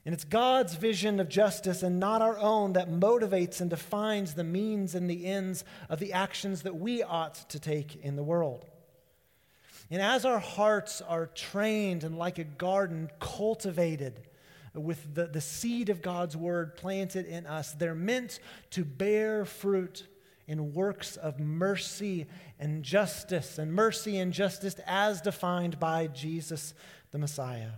And 0.05 0.15
it's 0.15 0.25
God's 0.25 0.75
vision 0.75 1.21
of 1.21 1.29
justice 1.29 1.83
and 1.83 2.01
not 2.01 2.23
our 2.23 2.39
own 2.39 2.73
that 2.73 2.91
motivates 2.91 3.61
and 3.61 3.69
defines 3.69 4.35
the 4.35 4.45
means 4.45 4.95
and 4.95 5.09
the 5.09 5.27
ends 5.27 5.65
of 5.89 6.01
the 6.01 6.13
actions 6.13 6.63
that 6.63 6.77
we 6.77 7.03
ought 7.03 7.35
to 7.51 7.61
take 7.61 7.97
in 7.97 8.17
the 8.17 8.23
world. 8.23 8.65
And 9.91 10.03
as 10.03 10.25
our 10.25 10.39
hearts 10.39 11.01
are 11.01 11.27
trained 11.27 12.05
and 12.05 12.19
like 12.19 12.39
a 12.39 12.45
garden 12.45 13.11
cultivated 13.21 14.21
with 14.75 15.15
the, 15.15 15.27
the 15.27 15.41
seed 15.41 15.89
of 15.89 16.03
God's 16.03 16.37
word 16.37 16.77
planted 16.77 17.27
in 17.27 17.47
us, 17.47 17.73
they're 17.73 17.95
meant 17.95 18.39
to 18.71 18.85
bear 18.85 19.45
fruit 19.45 20.07
in 20.47 20.73
works 20.73 21.17
of 21.17 21.39
mercy 21.39 22.27
and 22.59 22.83
justice, 22.83 23.59
and 23.59 23.73
mercy 23.73 24.19
and 24.19 24.33
justice 24.33 24.77
as 24.87 25.21
defined 25.21 25.79
by 25.79 26.07
Jesus 26.07 26.75
the 27.11 27.19
Messiah. 27.19 27.73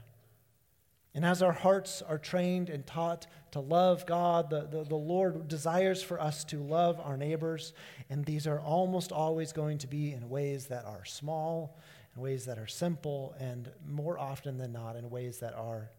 And 1.12 1.24
as 1.24 1.42
our 1.42 1.52
hearts 1.52 2.02
are 2.02 2.18
trained 2.18 2.70
and 2.70 2.86
taught 2.86 3.26
to 3.50 3.60
love 3.60 4.06
God, 4.06 4.48
the, 4.50 4.68
the, 4.70 4.84
the, 4.84 4.94
Lord 4.94 5.48
desires 5.48 6.02
for 6.02 6.20
us 6.20 6.44
to 6.44 6.62
love 6.62 7.00
our 7.02 7.16
neighbors. 7.16 7.72
And 8.08 8.24
these 8.24 8.46
are 8.46 8.60
almost 8.60 9.10
always 9.10 9.52
going 9.52 9.78
to 9.78 9.88
be 9.88 10.12
in 10.12 10.28
ways 10.28 10.66
that 10.66 10.84
are 10.84 11.04
small, 11.04 11.76
in 12.14 12.22
ways 12.22 12.44
that 12.46 12.58
are 12.58 12.66
simple, 12.66 13.34
and 13.38 13.70
more 13.86 14.18
often 14.18 14.58
than 14.58 14.72
not, 14.72 14.96
in 14.96 15.10
ways 15.10 15.38
that 15.38 15.54
are 15.54 15.90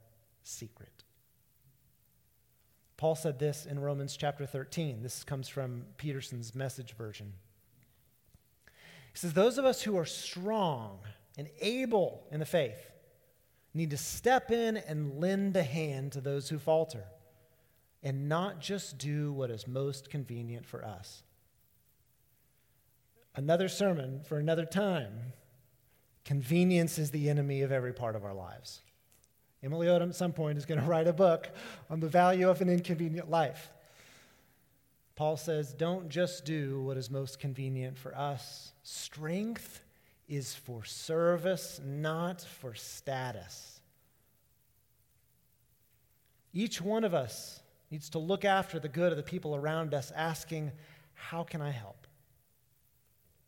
secret. 0.44 1.04
Paul 2.98 3.16
said 3.16 3.40
this 3.40 3.66
in 3.66 3.80
Romans 3.80 4.16
chapter 4.16 4.46
13. 4.46 5.02
This 5.02 5.24
comes 5.24 5.48
from 5.48 5.86
Peterson's 5.98 6.54
message 6.54 6.94
version. 6.94 7.34
He 9.12 9.18
says, 9.18 9.34
Those 9.34 9.58
of 9.58 9.66
us 9.66 9.82
who 9.82 9.98
are 9.98 10.06
strong 10.06 11.00
and 11.38 11.50
able 11.62 12.28
in 12.32 12.40
the 12.40 12.46
faith 12.46 12.92
need 13.74 13.90
to 13.90 13.98
step 13.98 14.52
in 14.52 14.78
and 14.78 15.20
lend 15.20 15.56
a 15.56 15.64
hand 15.64 16.12
to 16.12 16.22
those 16.22 16.50
who 16.50 16.60
falter 16.60 17.06
and 18.04 18.28
not 18.28 18.60
just 18.60 18.98
do 18.98 19.32
what 19.32 19.52
is 19.52 19.68
most 19.68 20.10
convenient 20.10 20.66
for 20.66 20.84
us. 20.84 21.24
Another 23.36 23.70
sermon 23.70 24.22
for 24.28 24.38
another 24.38 24.66
time. 24.66 25.34
Convenience 26.26 26.98
is 26.98 27.12
the 27.12 27.30
enemy 27.30 27.62
of 27.62 27.72
every 27.72 27.94
part 27.94 28.16
of 28.16 28.24
our 28.24 28.34
lives. 28.34 28.82
Emily 29.64 29.88
Odom 29.88 30.10
at 30.10 30.16
some 30.16 30.34
point 30.34 30.58
is 30.58 30.66
going 30.66 30.80
to 30.82 30.86
write 30.86 31.08
a 31.08 31.14
book 31.14 31.50
on 31.90 32.00
the 32.00 32.08
value 32.08 32.50
of 32.50 32.62
an 32.62 32.70
inconvenient 32.70 33.30
life. 33.30 33.70
Paul 35.16 35.38
says, 35.38 35.74
don't 35.74 36.10
just 36.10 36.46
do 36.46 36.82
what 36.82 36.98
is 36.98 37.12
most 37.12 37.40
convenient 37.40 37.98
for 37.98 38.18
us. 38.18 38.74
Strength 38.84 39.82
is 40.28 40.56
for 40.56 40.84
service, 40.84 41.80
not 41.84 42.42
for 42.42 42.74
status. 42.74 43.82
Each 46.54 46.82
one 46.82 47.04
of 47.04 47.14
us 47.14 47.62
needs 47.92 48.10
to 48.12 48.20
look 48.20 48.46
after 48.46 48.80
the 48.80 48.90
good 48.90 49.12
of 49.12 49.18
the 49.18 49.24
people 49.24 49.56
around 49.56 49.94
us, 49.94 50.12
asking, 50.16 50.72
How 51.14 51.44
can 51.44 51.62
I 51.62 51.72
help? 51.72 52.01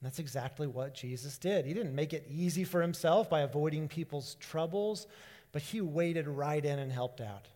And 0.03 0.11
that's 0.11 0.19
exactly 0.19 0.67
what 0.67 0.93
Jesus 0.93 1.37
did. 1.37 1.65
He 1.65 1.73
didn't 1.73 1.95
make 1.95 2.11
it 2.11 2.27
easy 2.29 2.65
for 2.65 2.81
himself 2.81 3.29
by 3.29 3.39
avoiding 3.39 3.87
people's 3.87 4.35
troubles, 4.35 5.07
but 5.53 5.61
he 5.61 5.79
waded 5.79 6.27
right 6.27 6.63
in 6.63 6.77
and 6.77 6.91
helped 6.91 7.21
out. 7.21 7.47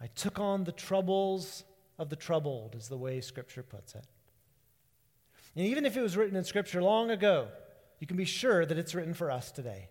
I 0.00 0.08
took 0.08 0.40
on 0.40 0.64
the 0.64 0.72
troubles 0.72 1.62
of 1.96 2.10
the 2.10 2.16
troubled, 2.16 2.74
is 2.74 2.88
the 2.88 2.96
way 2.96 3.20
Scripture 3.20 3.62
puts 3.62 3.94
it. 3.94 4.04
And 5.54 5.64
even 5.64 5.86
if 5.86 5.96
it 5.96 6.00
was 6.00 6.16
written 6.16 6.34
in 6.34 6.42
Scripture 6.42 6.82
long 6.82 7.12
ago, 7.12 7.46
you 8.00 8.08
can 8.08 8.16
be 8.16 8.24
sure 8.24 8.66
that 8.66 8.76
it's 8.76 8.92
written 8.92 9.14
for 9.14 9.30
us 9.30 9.52
today. 9.52 9.86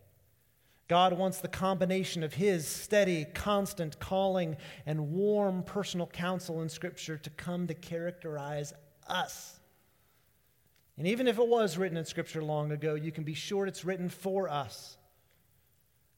God 0.90 1.18
wants 1.18 1.38
the 1.38 1.48
combination 1.48 2.24
of 2.24 2.34
His 2.34 2.68
steady, 2.68 3.24
constant 3.24 4.02
calling 4.02 4.58
and 4.86 5.14
warm 5.14 5.64
personal 5.64 6.08
counsel 6.08 6.62
in 6.62 6.68
Scripture 6.68 7.18
to 7.20 7.30
come 7.30 7.68
to 7.68 7.74
characterize 7.74 8.74
us. 9.08 9.62
And 10.98 11.08
even 11.08 11.28
if 11.28 11.40
it 11.40 11.48
was 11.48 11.78
written 11.78 11.98
in 11.98 12.06
Scripture 12.06 12.44
long 12.44 12.72
ago, 12.72 12.96
you 12.96 13.12
can 13.12 13.24
be 13.24 13.34
sure 13.34 13.66
it's 13.66 13.84
written 13.84 14.10
for 14.10 14.48
us. 14.48 14.98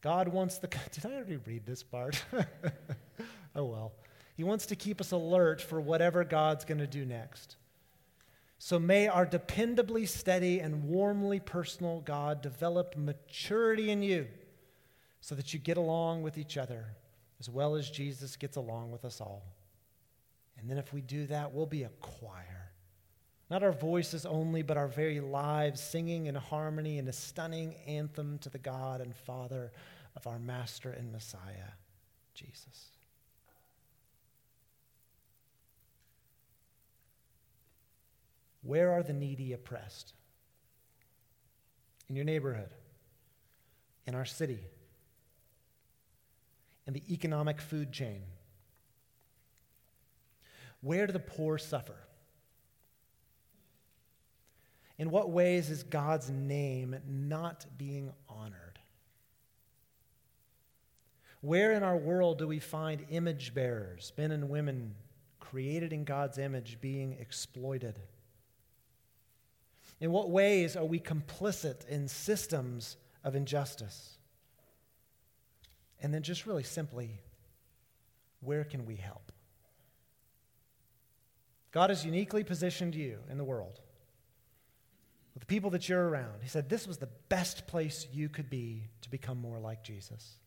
God 0.01 0.27
wants 0.27 0.57
the. 0.57 0.67
Did 0.91 1.05
I 1.05 1.15
already 1.15 1.37
read 1.37 1.65
this 1.65 1.83
part? 1.83 2.23
oh 3.55 3.65
well. 3.65 3.93
He 4.35 4.43
wants 4.43 4.65
to 4.67 4.75
keep 4.75 4.99
us 4.99 5.11
alert 5.11 5.61
for 5.61 5.79
whatever 5.79 6.25
God's 6.25 6.65
going 6.65 6.79
to 6.79 6.87
do 6.87 7.05
next. 7.05 7.55
So 8.57 8.79
may 8.79 9.07
our 9.07 9.25
dependably 9.25 10.07
steady 10.07 10.59
and 10.59 10.83
warmly 10.85 11.39
personal 11.39 12.01
God 12.01 12.41
develop 12.41 12.95
maturity 12.97 13.91
in 13.91 14.01
you 14.01 14.27
so 15.21 15.35
that 15.35 15.53
you 15.53 15.59
get 15.59 15.77
along 15.77 16.21
with 16.21 16.37
each 16.37 16.57
other 16.57 16.85
as 17.39 17.49
well 17.49 17.75
as 17.75 17.89
Jesus 17.89 18.35
gets 18.35 18.57
along 18.57 18.91
with 18.91 19.05
us 19.05 19.21
all. 19.21 19.43
And 20.57 20.69
then 20.69 20.77
if 20.77 20.93
we 20.93 21.01
do 21.01 21.27
that, 21.27 21.53
we'll 21.53 21.65
be 21.65 21.83
a 21.83 21.89
choir. 21.99 22.64
Not 23.49 23.61
our 23.61 23.71
voices 23.71 24.25
only, 24.25 24.63
but 24.63 24.77
our 24.77 24.87
very 24.87 25.19
lives 25.19 25.79
singing 25.79 26.25
in 26.25 26.35
harmony 26.35 26.97
in 26.97 27.07
a 27.07 27.13
stunning 27.13 27.75
anthem 27.85 28.39
to 28.39 28.49
the 28.49 28.57
God 28.57 29.01
and 29.01 29.15
Father 29.15 29.71
of 30.15 30.25
our 30.25 30.39
Master 30.39 30.91
and 30.91 31.11
Messiah, 31.11 31.73
Jesus. 32.33 32.89
Where 38.63 38.91
are 38.91 39.03
the 39.03 39.13
needy 39.13 39.53
oppressed? 39.53 40.13
In 42.09 42.15
your 42.15 42.25
neighborhood, 42.25 42.69
in 44.07 44.15
our 44.15 44.25
city, 44.25 44.59
in 46.87 46.93
the 46.93 47.03
economic 47.11 47.61
food 47.61 47.91
chain. 47.91 48.23
Where 50.81 51.05
do 51.05 51.13
the 51.13 51.19
poor 51.19 51.57
suffer? 51.57 51.95
In 54.97 55.11
what 55.11 55.29
ways 55.29 55.69
is 55.69 55.83
God's 55.83 56.29
name 56.29 56.95
not 57.07 57.65
being 57.77 58.13
honored? 58.29 58.79
Where 61.41 61.73
in 61.73 61.83
our 61.83 61.97
world 61.97 62.39
do 62.39 62.47
we 62.47 62.59
find 62.59 63.05
image 63.09 63.53
bearers, 63.53 64.13
men 64.17 64.31
and 64.31 64.49
women 64.49 64.95
created 65.39 65.91
in 65.91 66.05
God's 66.05 66.37
image, 66.37 66.79
being 66.79 67.17
exploited? 67.19 67.99
In 69.99 70.11
what 70.11 70.29
ways 70.29 70.75
are 70.75 70.85
we 70.85 70.99
complicit 70.99 71.87
in 71.87 72.07
systems 72.07 72.97
of 73.23 73.35
injustice? 73.35 74.17
And 76.01 76.13
then, 76.13 76.23
just 76.23 76.45
really 76.45 76.63
simply, 76.63 77.21
where 78.41 78.63
can 78.63 78.85
we 78.85 78.95
help? 78.95 79.31
God 81.71 81.89
has 81.89 82.05
uniquely 82.05 82.43
positioned 82.43 82.95
you 82.95 83.19
in 83.29 83.37
the 83.37 83.43
world 83.43 83.81
with 85.35 85.41
the 85.41 85.47
people 85.47 85.69
that 85.71 85.87
you're 85.87 86.09
around. 86.09 86.41
He 86.41 86.49
said 86.49 86.69
this 86.69 86.87
was 86.87 86.97
the 86.97 87.09
best 87.29 87.67
place 87.67 88.07
you 88.11 88.29
could 88.29 88.49
be 88.49 88.87
to 89.01 89.09
become 89.11 89.39
more 89.39 89.59
like 89.59 89.83
Jesus. 89.83 90.37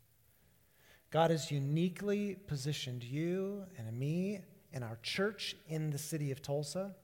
God 1.10 1.30
has 1.30 1.52
uniquely 1.52 2.36
positioned 2.46 3.04
you 3.04 3.64
and 3.78 3.96
me 3.96 4.40
and 4.72 4.82
our 4.82 4.98
church 5.02 5.54
in 5.68 5.90
the 5.90 5.98
city 5.98 6.32
of 6.32 6.42
Tulsa 6.42 6.94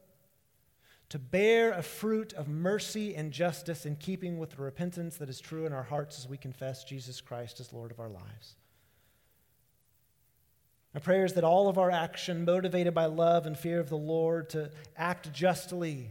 to 1.10 1.18
bear 1.18 1.72
a 1.72 1.82
fruit 1.82 2.32
of 2.32 2.48
mercy 2.48 3.14
and 3.14 3.30
justice 3.30 3.86
in 3.86 3.96
keeping 3.96 4.38
with 4.38 4.50
the 4.50 4.62
repentance 4.62 5.16
that 5.18 5.28
is 5.28 5.40
true 5.40 5.66
in 5.66 5.72
our 5.72 5.82
hearts 5.82 6.18
as 6.18 6.28
we 6.28 6.36
confess 6.36 6.82
Jesus 6.84 7.20
Christ 7.20 7.60
as 7.60 7.72
Lord 7.72 7.92
of 7.92 8.00
our 8.00 8.08
lives. 8.08 8.56
My 10.92 11.00
prayer 11.00 11.24
is 11.24 11.34
that 11.34 11.44
all 11.44 11.68
of 11.68 11.76
our 11.76 11.90
action, 11.90 12.44
motivated 12.44 12.94
by 12.94 13.06
love 13.06 13.46
and 13.46 13.58
fear 13.58 13.80
of 13.80 13.88
the 13.88 13.96
Lord, 13.96 14.50
to 14.50 14.70
act 14.96 15.32
justly, 15.32 16.10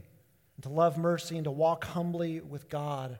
to 0.61 0.69
love 0.69 0.97
mercy, 0.97 1.35
and 1.35 1.43
to 1.45 1.51
walk 1.51 1.83
humbly 1.85 2.39
with 2.39 2.69
God, 2.69 3.19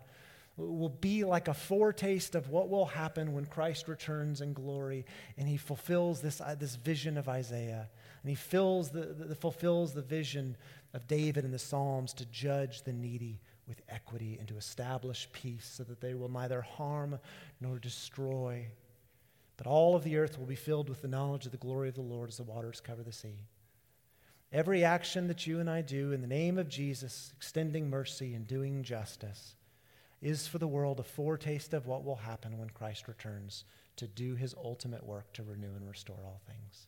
will 0.55 0.89
be 0.89 1.23
like 1.23 1.47
a 1.47 1.53
foretaste 1.53 2.35
of 2.35 2.49
what 2.49 2.69
will 2.69 2.85
happen 2.85 3.33
when 3.33 3.45
Christ 3.45 3.87
returns 3.87 4.39
in 4.39 4.53
glory 4.53 5.05
and 5.37 5.47
he 5.47 5.57
fulfills 5.57 6.21
this, 6.21 6.39
uh, 6.39 6.55
this 6.57 6.75
vision 6.75 7.17
of 7.17 7.27
Isaiah. 7.27 7.89
And 8.21 8.29
he 8.29 8.35
fills 8.35 8.91
the, 8.91 9.01
the, 9.01 9.35
fulfills 9.35 9.93
the 9.93 10.03
vision 10.03 10.55
of 10.93 11.07
David 11.07 11.43
in 11.43 11.51
the 11.51 11.59
Psalms 11.59 12.13
to 12.13 12.25
judge 12.27 12.83
the 12.83 12.93
needy 12.93 13.41
with 13.67 13.81
equity 13.89 14.37
and 14.37 14.47
to 14.47 14.57
establish 14.57 15.27
peace 15.31 15.69
so 15.75 15.83
that 15.85 16.01
they 16.01 16.13
will 16.13 16.29
neither 16.29 16.61
harm 16.61 17.19
nor 17.59 17.79
destroy. 17.79 18.67
But 19.57 19.65
all 19.65 19.95
of 19.95 20.03
the 20.03 20.17
earth 20.17 20.37
will 20.37 20.45
be 20.45 20.55
filled 20.55 20.89
with 20.89 21.01
the 21.01 21.07
knowledge 21.07 21.45
of 21.45 21.51
the 21.51 21.57
glory 21.57 21.89
of 21.89 21.95
the 21.95 22.01
Lord 22.01 22.29
as 22.29 22.37
the 22.37 22.43
waters 22.43 22.79
cover 22.79 23.01
the 23.01 23.11
sea. 23.11 23.47
Every 24.53 24.83
action 24.85 25.27
that 25.29 25.47
you 25.47 25.59
and 25.59 25.67
I 25.67 25.81
do 25.81 26.11
in 26.11 26.21
the 26.21 26.27
name 26.27 26.59
of 26.59 26.69
Jesus, 26.69 27.33
extending 27.35 27.89
mercy 27.89 28.35
and 28.35 28.45
doing 28.45 28.83
justice, 28.83 29.55
is 30.21 30.47
for 30.47 30.59
the 30.59 30.67
world 30.67 30.99
a 30.99 31.03
foretaste 31.03 31.73
of 31.73 31.87
what 31.87 32.05
will 32.05 32.17
happen 32.17 32.59
when 32.59 32.69
Christ 32.69 33.07
returns 33.07 33.65
to 33.95 34.05
do 34.05 34.35
his 34.35 34.53
ultimate 34.63 35.03
work 35.03 35.33
to 35.33 35.43
renew 35.43 35.75
and 35.75 35.89
restore 35.89 36.19
all 36.23 36.39
things. 36.45 36.85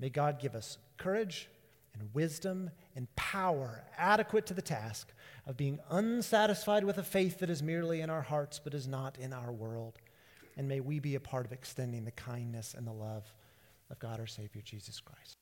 May 0.00 0.08
God 0.08 0.40
give 0.40 0.54
us 0.54 0.78
courage 0.96 1.50
and 1.92 2.08
wisdom 2.14 2.70
and 2.96 3.14
power 3.14 3.84
adequate 3.98 4.46
to 4.46 4.54
the 4.54 4.62
task 4.62 5.12
of 5.46 5.58
being 5.58 5.78
unsatisfied 5.90 6.84
with 6.84 6.96
a 6.96 7.02
faith 7.02 7.40
that 7.40 7.50
is 7.50 7.62
merely 7.62 8.00
in 8.00 8.08
our 8.08 8.22
hearts 8.22 8.58
but 8.58 8.72
is 8.72 8.88
not 8.88 9.18
in 9.18 9.34
our 9.34 9.52
world. 9.52 9.98
And 10.56 10.66
may 10.66 10.80
we 10.80 10.98
be 10.98 11.14
a 11.14 11.20
part 11.20 11.44
of 11.44 11.52
extending 11.52 12.06
the 12.06 12.10
kindness 12.10 12.74
and 12.76 12.86
the 12.86 12.92
love 12.92 13.30
of 13.90 13.98
God 13.98 14.18
our 14.18 14.26
Savior, 14.26 14.62
Jesus 14.64 14.98
Christ. 14.98 15.41